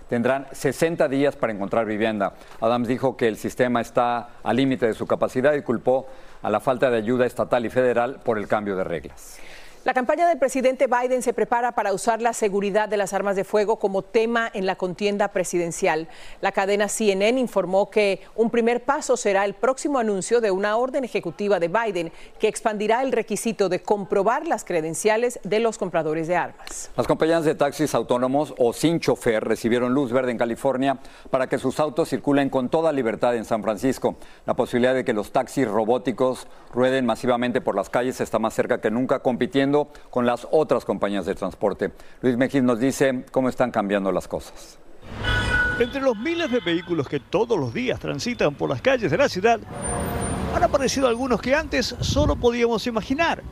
Tendrán 0.08 0.46
60 0.52 1.08
días 1.08 1.36
para 1.36 1.52
encontrar 1.52 1.86
vivienda. 1.86 2.34
Adams 2.60 2.88
dijo 2.88 3.16
que 3.16 3.28
el 3.28 3.36
sistema 3.36 3.80
está 3.80 4.28
al 4.42 4.56
límite 4.56 4.86
de 4.86 4.94
su 4.94 5.06
capacidad 5.06 5.54
y 5.54 5.62
culpó 5.62 6.06
a 6.42 6.50
la 6.50 6.60
falta 6.60 6.90
de 6.90 6.98
ayuda 6.98 7.26
estatal 7.26 7.64
y 7.64 7.70
federal 7.70 8.20
por 8.24 8.38
el 8.38 8.46
cambio 8.46 8.76
de 8.76 8.84
reglas. 8.84 9.40
La 9.86 9.94
campaña 9.94 10.26
del 10.26 10.38
presidente 10.40 10.88
Biden 10.88 11.22
se 11.22 11.32
prepara 11.32 11.70
para 11.70 11.92
usar 11.92 12.20
la 12.20 12.32
seguridad 12.32 12.88
de 12.88 12.96
las 12.96 13.12
armas 13.12 13.36
de 13.36 13.44
fuego 13.44 13.76
como 13.76 14.02
tema 14.02 14.50
en 14.52 14.66
la 14.66 14.74
contienda 14.74 15.28
presidencial. 15.28 16.08
La 16.40 16.50
cadena 16.50 16.88
CNN 16.88 17.38
informó 17.38 17.88
que 17.88 18.20
un 18.34 18.50
primer 18.50 18.82
paso 18.82 19.16
será 19.16 19.44
el 19.44 19.54
próximo 19.54 20.00
anuncio 20.00 20.40
de 20.40 20.50
una 20.50 20.76
orden 20.76 21.04
ejecutiva 21.04 21.60
de 21.60 21.68
Biden 21.68 22.12
que 22.40 22.48
expandirá 22.48 23.00
el 23.04 23.12
requisito 23.12 23.68
de 23.68 23.80
comprobar 23.80 24.44
las 24.48 24.64
credenciales 24.64 25.38
de 25.44 25.60
los 25.60 25.78
compradores 25.78 26.26
de 26.26 26.34
armas. 26.34 26.90
Las 26.96 27.06
compañías 27.06 27.44
de 27.44 27.54
taxis 27.54 27.94
autónomos 27.94 28.54
o 28.58 28.72
sin 28.72 28.98
chofer 28.98 29.44
recibieron 29.44 29.94
luz 29.94 30.10
verde 30.10 30.32
en 30.32 30.38
California 30.38 30.98
para 31.30 31.46
que 31.46 31.58
sus 31.58 31.78
autos 31.78 32.08
circulen 32.08 32.50
con 32.50 32.70
toda 32.70 32.90
libertad 32.90 33.36
en 33.36 33.44
San 33.44 33.62
Francisco. 33.62 34.16
La 34.46 34.54
posibilidad 34.54 34.94
de 34.94 35.04
que 35.04 35.12
los 35.12 35.30
taxis 35.30 35.68
robóticos 35.68 36.48
rueden 36.74 37.06
masivamente 37.06 37.60
por 37.60 37.76
las 37.76 37.88
calles 37.88 38.20
está 38.20 38.40
más 38.40 38.52
cerca 38.52 38.80
que 38.80 38.90
nunca 38.90 39.20
compitiendo 39.20 39.75
con 40.10 40.26
las 40.26 40.46
otras 40.50 40.84
compañías 40.84 41.26
de 41.26 41.34
transporte. 41.34 41.92
Luis 42.20 42.36
Mejía 42.36 42.62
nos 42.62 42.78
dice 42.78 43.24
cómo 43.30 43.48
están 43.48 43.70
cambiando 43.70 44.10
las 44.12 44.28
cosas. 44.28 44.78
Entre 45.78 46.00
los 46.00 46.16
miles 46.16 46.50
de 46.50 46.60
vehículos 46.60 47.06
que 47.08 47.20
todos 47.20 47.58
los 47.58 47.74
días 47.74 48.00
transitan 48.00 48.54
por 48.54 48.70
las 48.70 48.80
calles 48.80 49.10
de 49.10 49.18
la 49.18 49.28
ciudad, 49.28 49.60
han 50.54 50.62
aparecido 50.62 51.06
algunos 51.06 51.40
que 51.40 51.54
antes 51.54 51.94
solo 52.00 52.36
podíamos 52.36 52.86
imaginar 52.86 53.42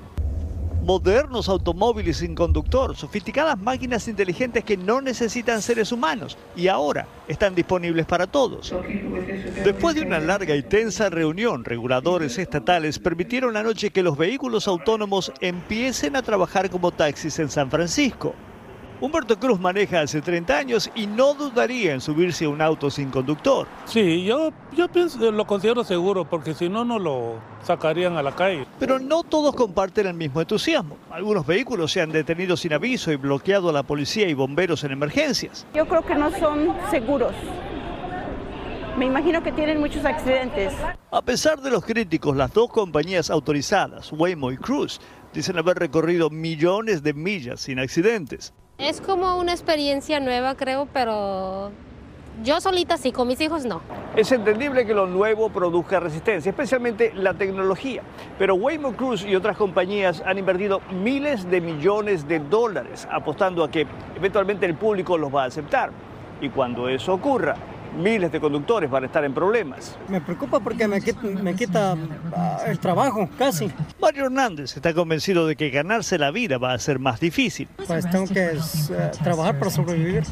modernos 0.85 1.49
automóviles 1.49 2.19
sin 2.19 2.35
conductor, 2.35 2.95
sofisticadas 2.95 3.59
máquinas 3.59 4.07
inteligentes 4.07 4.64
que 4.64 4.76
no 4.76 5.00
necesitan 5.00 5.62
seres 5.62 5.93
humanos 5.93 6.37
y 6.55 6.69
ahora 6.69 7.07
están 7.26 7.55
disponibles 7.55 8.07
para 8.07 8.26
todos. 8.26 8.75
Después 9.64 9.95
de 9.95 10.03
una 10.03 10.21
larga 10.21 10.55
y 10.55 10.62
tensa 10.62 11.09
reunión, 11.09 11.64
reguladores 11.64 12.38
estatales 12.38 12.99
permitieron 12.99 13.57
anoche 13.57 13.91
que 13.91 14.03
los 14.03 14.17
vehículos 14.17 14.69
autónomos 14.69 15.33
empiecen 15.41 16.17
a 16.17 16.23
trabajar 16.23 16.69
como 16.69 16.93
taxis 16.93 17.38
en 17.38 17.49
San 17.49 17.71
Francisco. 17.71 18.35
Humberto 19.01 19.39
Cruz 19.39 19.59
maneja 19.59 20.01
hace 20.01 20.21
30 20.21 20.57
años 20.57 20.91
y 20.95 21.07
no 21.07 21.35
dudaría 21.35 21.95
en 21.95 22.01
subirse 22.01 22.45
a 22.45 22.49
un 22.49 22.63
auto 22.63 22.91
sin 22.91 23.11
conductor. 23.11 23.67
Sí, 23.87 24.25
yo, 24.25 24.53
yo 24.73 24.89
pienso, 24.89 25.33
lo 25.33 25.47
considero 25.47 25.83
seguro 25.83 26.25
porque 26.25 26.55
si 26.55 26.69
no, 26.69 26.85
no 26.85 26.99
lo 26.99 27.35
sacarían 27.63 28.17
a 28.17 28.23
la 28.23 28.35
calle. 28.35 28.67
Pero 28.79 28.99
no 28.99 29.25
todos 29.25 29.55
comparten 29.55 30.07
el 30.07 30.15
mismo 30.15 30.41
entusiasmo. 30.41 30.97
Algunos 31.11 31.45
vehículos 31.45 31.91
se 31.91 32.01
han 32.01 32.13
detenido 32.13 32.57
sin 32.57 32.73
aviso 32.73 33.11
y 33.11 33.17
bloqueado 33.17 33.69
a 33.69 33.73
la 33.73 33.83
policía 33.83 34.29
y 34.29 34.35
bomberos 34.35 34.85
en 34.85 34.93
emergencias. 34.93 35.67
Yo 35.75 35.87
creo 35.87 36.05
que 36.05 36.15
no 36.15 36.31
son 36.39 36.73
seguros. 36.91 37.33
Me 38.97 39.07
imagino 39.07 39.43
que 39.43 39.51
tienen 39.51 39.81
muchos 39.81 40.05
accidentes. 40.05 40.73
A 41.11 41.21
pesar 41.21 41.61
de 41.61 41.71
los 41.71 41.85
críticos, 41.85 42.37
las 42.37 42.53
dos 42.53 42.71
compañías 42.71 43.29
autorizadas, 43.29 44.13
Waymo 44.13 44.53
y 44.53 44.57
Cruise, 44.57 45.01
dicen 45.33 45.59
haber 45.59 45.79
recorrido 45.79 46.31
millones 46.31 47.03
de 47.03 47.13
millas 47.13 47.61
sin 47.61 47.81
accidentes. 47.81 48.55
Es 48.78 49.00
como 49.00 49.38
una 49.38 49.52
experiencia 49.52 50.19
nueva, 50.19 50.57
creo, 50.57 50.88
pero 50.93 51.71
yo 52.43 52.61
solita 52.61 52.97
sí, 52.97 53.12
con 53.12 53.28
mis 53.28 53.40
hijos 53.40 53.64
no. 53.64 53.81
Es 54.16 54.33
entendible 54.33 54.85
que 54.85 54.95
lo 54.95 55.07
nuevo 55.07 55.49
produzca 55.49 56.00
resistencia, 56.00 56.50
especialmente 56.50 57.12
la 57.14 57.35
tecnología. 57.35 58.02
Pero 58.37 58.57
Waymo 58.57 58.95
Cruise 58.95 59.25
y 59.25 59.37
otras 59.37 59.57
compañías 59.57 60.25
han 60.26 60.38
invertido 60.38 60.81
miles 60.90 61.49
de 61.49 61.61
millones 61.61 62.26
de 62.26 62.40
dólares 62.40 63.07
apostando 63.12 63.62
a 63.62 63.71
que 63.71 63.87
eventualmente 64.16 64.66
el 64.66 64.75
público 64.75 65.16
los 65.19 65.33
va 65.33 65.45
a 65.45 65.47
aceptar. 65.47 65.90
Y 66.40 66.49
cuando 66.49 66.88
eso 66.88 67.14
ocurra, 67.14 67.54
miles 67.97 68.31
de 68.33 68.41
conductores 68.41 68.91
van 68.91 69.05
a 69.05 69.07
estar 69.07 69.25
en 69.25 69.35
problemas. 69.35 69.97
Me 70.09 70.21
preocupa 70.21 70.61
porque 70.61 70.87
me 70.89 71.01
quita, 71.55 71.97
ah, 72.35 72.59
el 72.67 72.79
trabajo, 72.79 73.29
casi. 73.39 73.71
Mario 74.01 74.27
Hernández 74.27 74.77
está 74.77 74.93
convencido 74.95 75.47
de 75.47 75.57
que 75.57 75.71
ganarse 75.71 76.19
la 76.19 76.31
vida 76.31 76.59
va 76.59 76.73
a 76.73 76.79
ser 76.79 76.99
más 76.99 77.21
difícil. 77.21 77.69
Pues 77.87 78.09
tengo 78.11 78.27
que 78.27 78.53
eh, 78.53 79.11
trabajar 79.23 79.59
para 79.59 79.71
sobrevivir. 79.71 80.25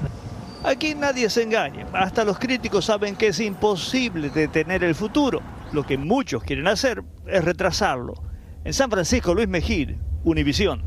Aquí 0.65 0.95
nadie 0.95 1.29
se 1.29 1.43
engaña. 1.43 1.87
Hasta 1.93 2.25
los 2.25 2.39
críticos 2.39 2.85
saben 2.85 3.17
que 3.17 3.29
es 3.29 3.41
imposible 3.41 4.31
detener 4.31 4.85
el 4.85 4.95
futuro. 4.95 5.41
Lo 5.73 5.85
que 5.85 5.99
muchos 5.99 6.45
quieren 6.45 6.69
hacer 6.69 7.03
es 7.27 7.45
retrasarlo. 7.45 8.15
En 8.65 8.73
San 8.73 8.91
Francisco, 8.91 9.35
Luis 9.35 9.49
Mejir, 9.49 9.99
Univisión. 10.23 10.83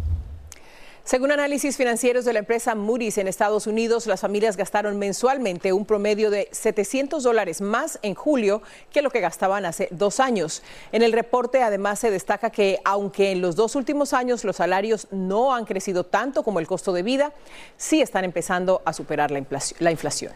Según 1.06 1.32
análisis 1.32 1.78
financieros 1.78 2.26
de 2.26 2.34
la 2.34 2.40
empresa 2.40 2.74
Moody's 2.74 3.20
en 3.20 3.28
Estados 3.28 3.68
Unidos, 3.68 4.08
las 4.08 4.22
familias 4.22 4.58
gastaron 4.58 4.98
mensualmente 4.98 5.72
un 5.72 5.86
promedio 5.86 6.32
de 6.32 6.50
700 6.52 7.22
dólares 7.22 7.62
más 7.62 8.00
en 8.02 8.16
julio 8.16 8.64
que 8.92 9.04
lo 9.04 9.12
que 9.12 9.20
gastaban 9.20 9.68
hace 9.68 9.88
dos 9.92 10.20
años. 10.20 10.64
En 10.92 11.04
el 11.04 11.14
reporte 11.14 11.62
además 11.62 12.00
se 12.00 12.10
destaca 12.10 12.50
que 12.50 12.80
aunque 12.84 13.30
en 13.30 13.42
los 13.42 13.56
dos 13.56 13.76
últimos 13.76 14.14
años 14.14 14.44
los 14.44 14.56
salarios 14.56 15.08
no 15.12 15.54
han 15.54 15.66
crecido 15.66 16.06
tanto 16.06 16.42
como 16.42 16.60
el 16.60 16.66
costo 16.66 16.92
de 16.92 17.04
vida, 17.04 17.34
sí 17.78 18.02
están 18.02 18.26
empezando 18.26 18.82
a 18.84 18.92
superar 18.92 19.30
la 19.30 19.92
inflación. 19.92 20.34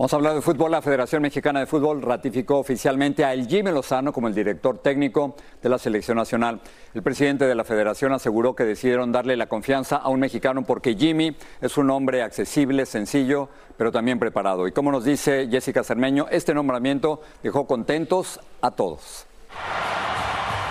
Vamos 0.00 0.14
a 0.14 0.16
hablar 0.16 0.34
de 0.34 0.40
fútbol. 0.40 0.70
La 0.70 0.80
Federación 0.80 1.20
Mexicana 1.20 1.60
de 1.60 1.66
Fútbol 1.66 2.00
ratificó 2.00 2.56
oficialmente 2.56 3.22
a 3.22 3.34
El 3.34 3.46
Jimmy 3.46 3.70
Lozano 3.70 4.14
como 4.14 4.28
el 4.28 4.34
director 4.34 4.78
técnico 4.78 5.36
de 5.62 5.68
la 5.68 5.76
selección 5.76 6.16
nacional. 6.16 6.62
El 6.94 7.02
presidente 7.02 7.46
de 7.46 7.54
la 7.54 7.64
federación 7.64 8.14
aseguró 8.14 8.54
que 8.56 8.64
decidieron 8.64 9.12
darle 9.12 9.36
la 9.36 9.46
confianza 9.46 9.96
a 9.96 10.08
un 10.08 10.20
mexicano 10.20 10.62
porque 10.62 10.94
Jimmy 10.94 11.36
es 11.60 11.76
un 11.76 11.90
hombre 11.90 12.22
accesible, 12.22 12.86
sencillo, 12.86 13.50
pero 13.76 13.92
también 13.92 14.18
preparado. 14.18 14.66
Y 14.66 14.72
como 14.72 14.90
nos 14.90 15.04
dice 15.04 15.48
Jessica 15.50 15.84
Cermeño, 15.84 16.28
este 16.30 16.54
nombramiento 16.54 17.20
dejó 17.42 17.66
contentos 17.66 18.40
a 18.62 18.70
todos. 18.70 19.26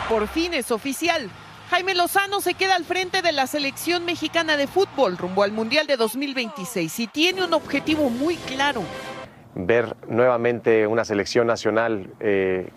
Por 0.09 0.27
fin 0.27 0.55
es 0.55 0.71
oficial. 0.71 1.29
Jaime 1.69 1.93
Lozano 1.93 2.41
se 2.41 2.55
queda 2.55 2.75
al 2.75 2.83
frente 2.83 3.21
de 3.21 3.31
la 3.31 3.45
selección 3.45 4.03
mexicana 4.03 4.57
de 4.57 4.65
fútbol 4.65 5.19
rumbo 5.19 5.43
al 5.43 5.51
Mundial 5.51 5.86
de 5.86 5.98
2026 5.98 7.00
y 7.01 7.05
tiene 7.05 7.43
un 7.43 7.53
objetivo 7.53 8.09
muy 8.09 8.38
claro, 8.38 8.81
ver 9.56 9.96
nuevamente 10.08 10.88
una 10.88 11.06
selección 11.06 11.48
nacional 11.48 12.08
eh, 12.20 12.70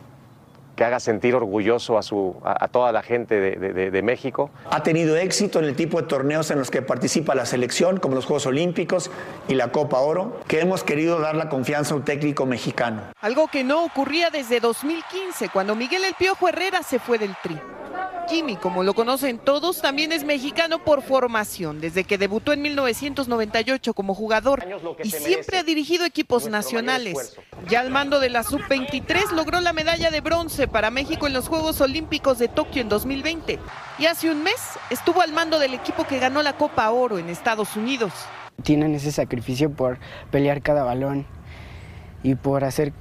que 0.76 0.85
haga 0.85 1.00
sentir 1.00 1.35
orgulloso 1.35 1.99
a, 1.99 2.02
su, 2.02 2.37
a, 2.45 2.67
toda 2.69 2.93
la 2.93 3.02
gente 3.02 3.38
de, 3.41 3.91
de, 3.91 4.02
México. 4.02 4.50
Ha 4.71 4.83
tenido 4.83 5.17
éxito 5.17 5.59
en 5.59 5.67
el 5.67 5.76
tipo 5.76 6.00
de 6.00 6.09
torneos 6.09 6.50
en 6.50 6.59
los 6.59 6.71
que 6.71 6.81
participa 6.81 7.35
la 7.35 7.45
selección, 7.45 7.99
como 7.99 8.14
los 8.14 8.25
Juegos 8.25 8.47
Olímpicos 8.47 9.11
y 9.49 9.55
la 9.55 9.71
Copa 9.71 9.99
Oro, 9.99 10.41
que 10.49 10.61
hemos 10.61 10.83
querido 10.83 11.21
dar 11.21 11.37
la 11.37 11.49
confianza 11.49 11.93
a 11.95 11.99
un 11.99 12.05
técnico 12.05 12.47
mexicano. 12.47 13.02
Algo 13.21 13.49
que 13.49 13.64
no 13.64 13.85
ocurría 13.85 14.31
desde 14.31 14.61
2015, 14.61 15.50
cuando 15.50 15.75
Miguel 15.75 16.05
El 16.05 16.14
Piojo 16.14 16.49
Herrera 16.49 16.83
se 16.83 16.99
fue 16.99 17.19
del 17.19 17.35
Tri. 17.43 17.59
Jimmy, 18.29 18.57
como 18.57 18.83
lo 18.83 18.95
conocen 18.95 19.38
todos, 19.38 19.81
también 19.81 20.12
es 20.12 20.25
mexicano 20.25 20.83
por 20.85 21.02
formación, 21.02 21.81
desde 21.81 22.05
que 22.05 22.19
debutó 22.19 22.52
en 22.52 22.62
1998 22.62 23.95
como 23.95 24.14
jugador 24.14 24.64
y 25.02 25.11
siempre 25.11 25.59
ha 25.59 25.62
dirigido 25.62 26.05
equipos 26.05 26.49
nacionales. 26.49 27.37
Ya 27.69 27.81
al 27.81 27.91
mando 27.91 28.21
de 28.21 28.31
la 28.31 28.43
Sub-23 28.43 29.33
logró 29.33 29.61
la 29.61 29.73
medalla 29.73 30.11
de 30.11 30.21
bronce 30.21 30.69
para 30.69 30.91
México 30.91 31.26
en 31.26 31.33
los 31.33 31.49
Juegos 31.49 31.81
Olímpicos 31.81 32.38
de 32.38 32.49
Tokio 32.49 32.83
en 32.83 32.88
2020 32.88 33.59
y 33.99 34.07
hace 34.07 34.31
un 34.31 34.43
mes 34.43 34.61
estuvo 34.91 35.21
al 35.21 35.33
mando 35.33 35.59
del 35.59 35.75
equipo 35.75 36.07
que 36.07 36.19
ganó 36.19 36.43
la 36.43 36.57
Copa 36.57 36.91
Oro 36.91 37.19
en 37.19 37.29
Estados 37.29 37.76
Unidos. 37.76 38.12
Tienen 38.62 38.95
ese 38.95 39.12
sacrificio 39.12 39.71
por 39.71 39.99
pelear 40.31 40.62
cada 40.62 40.85
balón 40.85 41.26
y 42.23 42.35
por 42.37 42.64
hacer 42.64 42.93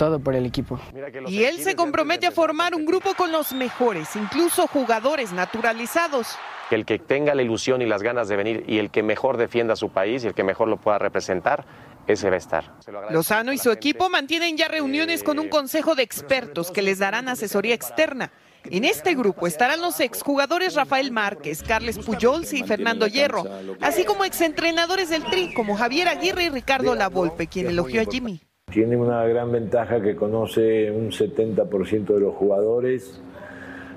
todo 0.00 0.18
por 0.18 0.34
el 0.34 0.46
equipo. 0.46 0.80
Y 1.28 1.44
él 1.44 1.58
se 1.58 1.76
compromete 1.76 2.26
a 2.26 2.30
formar 2.30 2.74
un 2.74 2.86
grupo 2.86 3.12
con 3.14 3.30
los 3.30 3.52
mejores, 3.52 4.16
incluso 4.16 4.66
jugadores 4.66 5.30
naturalizados. 5.34 6.38
Que 6.70 6.76
el 6.76 6.86
que 6.86 6.98
tenga 6.98 7.34
la 7.34 7.42
ilusión 7.42 7.82
y 7.82 7.86
las 7.86 8.02
ganas 8.02 8.26
de 8.26 8.36
venir 8.36 8.64
y 8.66 8.78
el 8.78 8.90
que 8.90 9.02
mejor 9.02 9.36
defienda 9.36 9.74
a 9.74 9.76
su 9.76 9.90
país 9.90 10.24
y 10.24 10.28
el 10.28 10.32
que 10.32 10.42
mejor 10.42 10.68
lo 10.68 10.78
pueda 10.78 10.98
representar, 10.98 11.66
ese 12.06 12.30
va 12.30 12.36
a 12.36 12.38
estar. 12.38 12.72
Lozano 13.10 13.52
y 13.52 13.58
su 13.58 13.70
equipo 13.70 14.08
mantienen 14.08 14.56
ya 14.56 14.68
reuniones 14.68 15.22
con 15.22 15.38
un 15.38 15.50
consejo 15.50 15.94
de 15.94 16.02
expertos 16.02 16.70
que 16.70 16.80
les 16.80 16.98
darán 16.98 17.28
asesoría 17.28 17.74
externa. 17.74 18.32
En 18.64 18.86
este 18.86 19.14
grupo 19.14 19.46
estarán 19.46 19.82
los 19.82 20.00
exjugadores 20.00 20.76
Rafael 20.76 21.12
Márquez, 21.12 21.62
Carles 21.62 21.98
Pujols 21.98 22.54
y 22.54 22.62
Fernando 22.62 23.06
Hierro, 23.06 23.44
así 23.82 24.04
como 24.04 24.24
exentrenadores 24.24 25.10
del 25.10 25.24
Tri 25.24 25.52
como 25.52 25.76
Javier 25.76 26.08
Aguirre 26.08 26.44
y 26.44 26.48
Ricardo 26.48 26.94
Lavolpe, 26.94 27.48
quien 27.48 27.66
elogió 27.66 28.00
a 28.00 28.04
Jimmy. 28.10 28.40
Tiene 28.70 28.96
una 28.96 29.24
gran 29.24 29.50
ventaja 29.50 30.00
que 30.00 30.14
conoce 30.14 30.92
un 30.92 31.10
70% 31.10 32.14
de 32.14 32.20
los 32.20 32.36
jugadores, 32.36 33.20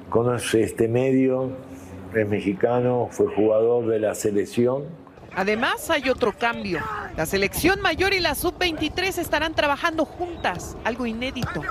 conoce 0.09 0.63
este 0.63 0.87
medio, 0.87 1.51
es 2.15 2.27
mexicano, 2.27 3.07
fue 3.11 3.27
jugador 3.35 3.85
de 3.85 3.99
la 3.99 4.15
selección. 4.15 4.85
Además 5.35 5.91
hay 5.91 6.09
otro 6.09 6.33
cambio. 6.35 6.79
La 7.15 7.27
selección 7.27 7.81
mayor 7.81 8.13
y 8.13 8.19
la 8.19 8.33
sub-23 8.33 9.19
estarán 9.19 9.53
trabajando 9.53 10.05
juntas, 10.05 10.75
algo 10.83 11.05
inédito. 11.05 11.61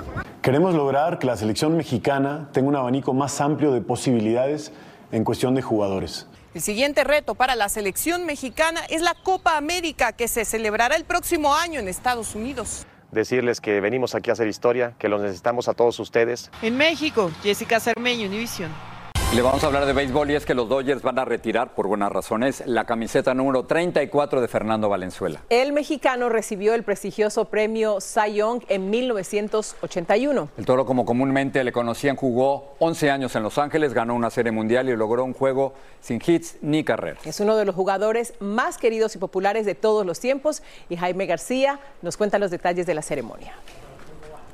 Queremos 0.41 0.73
lograr 0.73 1.19
que 1.19 1.27
la 1.27 1.35
selección 1.35 1.75
mexicana 1.75 2.49
tenga 2.53 2.69
un 2.69 2.75
abanico 2.77 3.13
más 3.13 3.41
amplio 3.41 3.73
de 3.73 3.81
posibilidades 3.81 4.71
en 5.11 5.25
cuestión 5.25 5.55
de 5.55 5.61
jugadores. 5.61 6.27
El 6.53 6.61
siguiente 6.61 7.03
reto 7.03 7.35
para 7.35 7.55
la 7.55 7.67
selección 7.67 8.25
mexicana 8.25 8.79
es 8.89 9.01
la 9.01 9.13
Copa 9.13 9.57
América 9.57 10.13
que 10.13 10.29
se 10.29 10.45
celebrará 10.45 10.95
el 10.95 11.03
próximo 11.03 11.53
año 11.53 11.81
en 11.81 11.89
Estados 11.89 12.35
Unidos 12.35 12.85
decirles 13.13 13.61
que 13.61 13.79
venimos 13.81 14.15
aquí 14.15 14.29
a 14.29 14.33
hacer 14.33 14.47
historia, 14.47 14.93
que 14.97 15.09
los 15.09 15.21
necesitamos 15.21 15.67
a 15.67 15.73
todos 15.73 15.99
ustedes. 15.99 16.51
En 16.61 16.77
México, 16.77 17.31
Jessica 17.41 17.79
Cermeño, 17.79 18.27
Univision. 18.27 18.92
Le 19.31 19.41
vamos 19.41 19.63
a 19.63 19.67
hablar 19.67 19.87
de 19.87 19.93
béisbol 19.93 20.29
y 20.29 20.35
es 20.35 20.45
que 20.45 20.53
los 20.53 20.69
Dodgers 20.69 21.01
van 21.01 21.17
a 21.17 21.25
retirar, 21.25 21.73
por 21.73 21.87
buenas 21.87 22.11
razones, 22.11 22.61
la 22.67 22.85
camiseta 22.85 23.33
número 23.33 23.65
34 23.65 24.41
de 24.41 24.47
Fernando 24.47 24.89
Valenzuela. 24.89 25.41
El 25.49 25.73
mexicano 25.73 26.29
recibió 26.29 26.75
el 26.75 26.83
prestigioso 26.83 27.45
premio 27.45 27.99
Cy 27.99 28.35
Young 28.35 28.61
en 28.69 28.91
1981. 28.91 30.49
El 30.55 30.65
toro, 30.65 30.85
como 30.85 31.03
comúnmente 31.03 31.63
le 31.63 31.71
conocían, 31.71 32.15
jugó 32.15 32.75
11 32.77 33.09
años 33.09 33.35
en 33.35 33.41
Los 33.41 33.57
Ángeles, 33.57 33.95
ganó 33.95 34.13
una 34.13 34.29
serie 34.29 34.51
mundial 34.51 34.87
y 34.87 34.95
logró 34.95 35.23
un 35.23 35.33
juego 35.33 35.73
sin 35.99 36.21
hits 36.23 36.57
ni 36.61 36.83
carreras. 36.83 37.25
Es 37.25 37.39
uno 37.39 37.55
de 37.55 37.65
los 37.65 37.73
jugadores 37.73 38.35
más 38.39 38.77
queridos 38.77 39.15
y 39.15 39.17
populares 39.17 39.65
de 39.65 39.73
todos 39.73 40.05
los 40.05 40.19
tiempos 40.19 40.61
y 40.89 40.95
Jaime 40.95 41.25
García 41.25 41.79
nos 42.03 42.17
cuenta 42.17 42.37
los 42.37 42.51
detalles 42.51 42.85
de 42.85 42.93
la 42.93 43.01
ceremonia. 43.01 43.55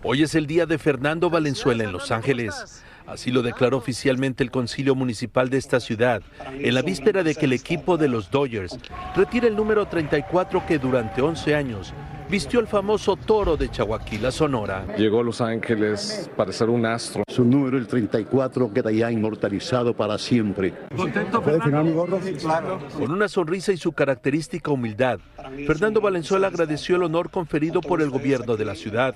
Hoy 0.04 0.24
es 0.24 0.36
el 0.36 0.48
día 0.48 0.66
de 0.66 0.78
Fernando 0.78 1.30
Valenzuela 1.30 1.84
en 1.84 1.92
Los 1.92 2.12
Ángeles. 2.12 2.82
Así 3.10 3.32
lo 3.32 3.42
declaró 3.42 3.78
oficialmente 3.78 4.44
el 4.44 4.52
concilio 4.52 4.94
municipal 4.94 5.50
de 5.50 5.58
esta 5.58 5.80
ciudad, 5.80 6.22
en 6.54 6.76
la 6.76 6.84
víspera 6.84 7.24
de 7.24 7.34
que 7.34 7.46
el 7.46 7.54
equipo 7.54 7.98
de 7.98 8.08
los 8.08 8.30
Dodgers 8.30 8.78
retire 9.16 9.48
el 9.48 9.56
número 9.56 9.88
34 9.88 10.64
que 10.68 10.78
durante 10.78 11.20
11 11.20 11.56
años 11.56 11.92
vistió 12.30 12.60
el 12.60 12.68
famoso 12.68 13.16
toro 13.16 13.58
de 13.58 13.68
Chahuaquila, 13.70 14.30
Sonora. 14.30 14.86
Llegó 14.96 15.22
a 15.22 15.24
Los 15.24 15.42
Ángeles 15.42 16.30
para 16.38 16.52
ser 16.52 16.70
un 16.70 16.86
astro. 16.86 17.24
Su 17.28 17.44
número, 17.44 17.80
el 17.80 17.88
34, 17.88 18.72
queda 18.72 18.92
ya 18.92 19.12
inmortalizado 19.12 19.96
para 19.96 20.20
siempre. 20.20 20.76
¿Contento, 20.96 21.42
Con 21.42 23.12
una 23.12 23.28
sonrisa 23.28 23.72
y 23.72 23.78
su 23.78 23.92
característica 23.92 24.70
humildad, 24.70 25.20
Fernando 25.66 26.00
Valenzuela 26.00 26.46
agradeció 26.46 26.98
el 26.98 27.04
honor 27.04 27.32
conferido 27.32 27.82
por 27.82 28.04
el 28.04 28.12
gobierno 28.12 28.56
de 28.56 28.66
la 28.66 28.76
ciudad, 28.76 29.16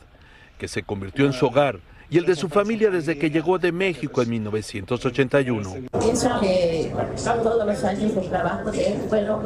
que 0.58 0.68
se 0.68 0.82
convirtió 0.82 1.28
en 1.28 1.34
su 1.34 1.46
hogar 1.46 1.80
y 2.14 2.20
el 2.20 2.26
de 2.26 2.36
su 2.36 2.48
familia 2.48 2.92
desde 2.92 3.18
que 3.18 3.32
llegó 3.32 3.58
de 3.58 3.72
México 3.72 4.22
en 4.22 4.30
1981. 4.30 5.76
Pienso 6.00 6.40
que 6.40 6.94
todos 7.26 7.66
los 7.66 7.84
años 7.84 8.14
de 8.14 8.22
trabajo 8.22 8.72
de 8.72 8.86
él 8.86 9.02
fueron 9.10 9.42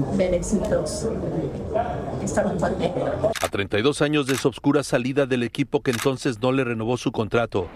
contentos. 0.00 1.06
A 3.42 3.48
32 3.50 4.00
años 4.00 4.26
de 4.26 4.36
su 4.36 4.48
obscura 4.48 4.82
salida 4.82 5.26
del 5.26 5.42
equipo 5.42 5.82
que 5.82 5.90
entonces 5.90 6.40
no 6.40 6.50
le 6.50 6.64
renovó 6.64 6.96
su 6.96 7.12
contrato, 7.12 7.68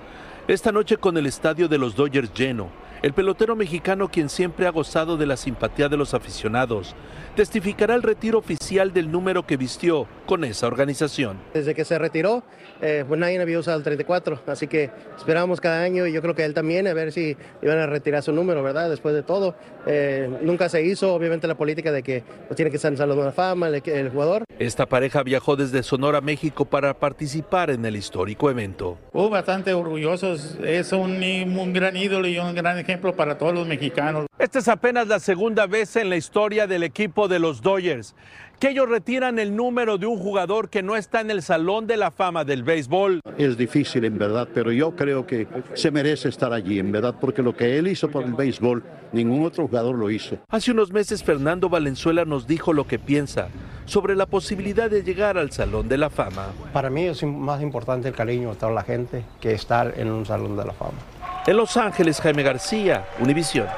esta 0.49 0.73
noche 0.73 0.97
con 0.97 1.19
el 1.19 1.27
estadio 1.27 1.69
de 1.69 1.77
los 1.77 1.95
Dodgers 1.95 2.33
lleno, 2.33 2.71
el 3.03 3.13
pelotero 3.13 3.57
mexicano, 3.57 4.09
quien 4.09 4.29
siempre 4.29 4.67
ha 4.67 4.71
gozado 4.71 5.17
de 5.17 5.27
la 5.27 5.37
simpatía 5.37 5.89
de 5.89 5.97
los 5.97 6.15
aficionados, 6.15 6.95
testificará 7.35 7.95
el 7.95 8.03
retiro 8.03 8.39
oficial 8.39 8.93
del 8.93 9.11
número 9.11 9.47
que 9.47 9.57
vistió 9.57 10.07
con 10.27 10.45
esa 10.45 10.67
organización. 10.67 11.39
Desde 11.53 11.75
que 11.75 11.85
se 11.85 11.99
retiró, 11.99 12.43
eh, 12.81 13.05
pues 13.07 13.21
nadie 13.21 13.41
había 13.41 13.59
usado 13.59 13.77
el 13.77 13.85
34, 13.85 14.41
así 14.47 14.67
que 14.67 14.91
esperábamos 15.17 15.61
cada 15.61 15.83
año 15.83 16.07
y 16.07 16.13
yo 16.13 16.23
creo 16.23 16.35
que 16.35 16.45
él 16.45 16.55
también 16.55 16.87
a 16.87 16.95
ver 16.95 17.13
si 17.13 17.37
iban 17.63 17.79
a 17.79 17.87
retirar 17.87 18.23
su 18.23 18.33
número, 18.33 18.63
¿verdad? 18.63 18.89
Después 18.89 19.15
de 19.15 19.23
todo, 19.23 19.55
eh, 19.87 20.29
nunca 20.43 20.69
se 20.69 20.83
hizo, 20.83 21.15
obviamente, 21.15 21.47
la 21.47 21.57
política 21.57 21.93
de 21.93 22.03
que 22.03 22.25
pues, 22.49 22.57
tiene 22.57 22.71
que 22.71 22.77
estar 22.77 22.91
en 22.91 22.99
Salud 22.99 23.17
de 23.17 23.25
la 23.25 23.33
Fama 23.33 23.69
el, 23.69 23.83
el 23.85 24.11
jugador. 24.11 24.45
Esta 24.59 24.87
pareja 24.87 25.23
viajó 25.23 25.57
desde 25.57 25.83
Sonora, 25.83 26.23
México, 26.23 26.65
para 26.65 26.95
participar 26.95 27.71
en 27.71 27.85
el 27.85 27.97
histórico 27.97 28.51
evento. 28.51 28.99
Oh, 29.13 29.29
bastante 29.29 29.75
orgullosos, 29.75 30.59
es 30.65 30.93
un, 30.93 31.23
un 31.23 31.73
gran 31.75 31.97
ídolo 31.97 32.27
y 32.29 32.39
un 32.39 32.55
gran 32.55 32.79
ejemplo 32.87 33.17
para 33.17 33.37
todos 33.37 33.53
los 33.53 33.67
mexicanos. 33.67 34.27
Esta 34.39 34.61
es 34.61 34.69
apenas 34.69 35.09
la 35.09 35.19
segunda 35.19 35.67
vez 35.67 35.97
en 35.97 36.09
la 36.09 36.17
historia 36.17 36.69
del 36.69 36.85
equipo 36.85 37.27
de 37.27 37.41
los 37.41 37.61
Dodgers 37.61 38.15
que 38.59 38.71
ellos 38.71 38.89
retiran 38.89 39.39
el 39.39 39.55
número 39.55 39.99
de 39.99 40.07
un 40.07 40.19
jugador 40.19 40.71
que 40.71 40.83
no 40.83 40.97
está 40.97 41.21
en 41.21 41.31
el 41.31 41.43
Salón 41.43 41.87
de 41.87 41.99
la 41.99 42.11
Fama 42.11 42.45
del 42.45 42.63
béisbol. 42.63 43.21
Es 43.37 43.59
difícil 43.59 44.05
en 44.07 44.17
verdad, 44.17 44.49
pero 44.55 44.73
yo 44.73 44.97
creo 44.97 45.27
que 45.27 45.47
se 45.75 45.91
merece 45.91 46.31
estar 46.31 46.55
allí, 46.55 46.79
en 46.79 46.91
verdad, 46.91 47.15
porque 47.21 47.43
lo 47.43 47.55
que 47.55 47.79
él 47.79 47.87
hizo 47.89 48.11
por 48.11 48.25
el 48.25 48.33
béisbol, 48.33 48.83
ningún 49.13 49.45
otro 49.45 49.67
jugador 49.67 49.97
lo 49.97 50.11
hizo. 50.11 50.39
Hace 50.49 50.71
unos 50.71 50.91
meses 50.91 51.23
Fernando 51.23 51.69
Valenzuela 51.69 52.25
nos 52.25 52.47
dijo 52.47 52.73
lo 52.73 52.87
que 52.87 52.99
piensa 52.99 53.49
sobre 53.85 54.17
la 54.17 54.25
posibilidad 54.25 54.89
de 54.89 55.03
llegar 55.03 55.37
al 55.37 55.53
Salón 55.53 55.89
de 55.89 55.99
la 55.99 56.09
Fama. 56.09 56.47
Para 56.73 56.89
mí 56.89 57.05
es 57.05 57.23
más 57.25 57.61
importante 57.61 58.09
el 58.09 58.15
cariño 58.15 58.51
de 58.51 58.57
toda 58.57 58.73
la 58.73 58.85
gente 58.85 59.25
que 59.39 59.53
estar 59.53 59.93
en 59.99 60.11
un 60.11 60.25
Salón 60.25 60.57
de 60.57 60.65
la 60.65 60.73
Fama. 60.73 61.16
En 61.47 61.57
Los 61.57 61.77
Ángeles, 61.77 62.21
Jaime 62.21 62.43
García, 62.43 63.07
Univisión. 63.21 63.69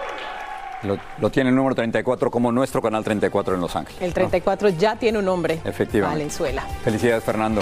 Lo, 0.82 1.30
tiene 1.30 1.50
el 1.50 1.56
número 1.56 1.74
34 1.74 2.30
como 2.30 2.50
nuestro 2.50 2.80
canal 2.80 3.04
34 3.04 3.56
en 3.56 3.60
Los 3.60 3.76
Ángeles. 3.76 4.00
El 4.00 4.14
34 4.14 4.70
ya 4.70 4.96
tiene 4.96 5.18
un 5.18 5.26
nombre. 5.26 5.60
Efectivamente. 5.64 6.18
Valenzuela. 6.18 6.62
Felicidades, 6.82 7.22
Fernando. 7.24 7.60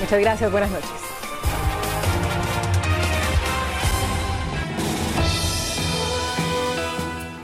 Muchas 0.00 0.18
gracias. 0.18 0.50
Buenas 0.50 0.70
noches. 0.70 0.90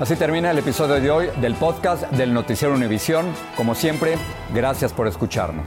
Así 0.00 0.16
termina 0.16 0.50
el 0.50 0.58
episodio 0.58 1.00
de 1.00 1.10
hoy 1.10 1.28
del 1.40 1.54
podcast 1.54 2.10
del 2.12 2.34
Noticiero 2.34 2.74
Univisión. 2.74 3.26
Como 3.56 3.76
siempre, 3.76 4.16
gracias 4.52 4.92
por 4.92 5.06
escucharnos. 5.06 5.66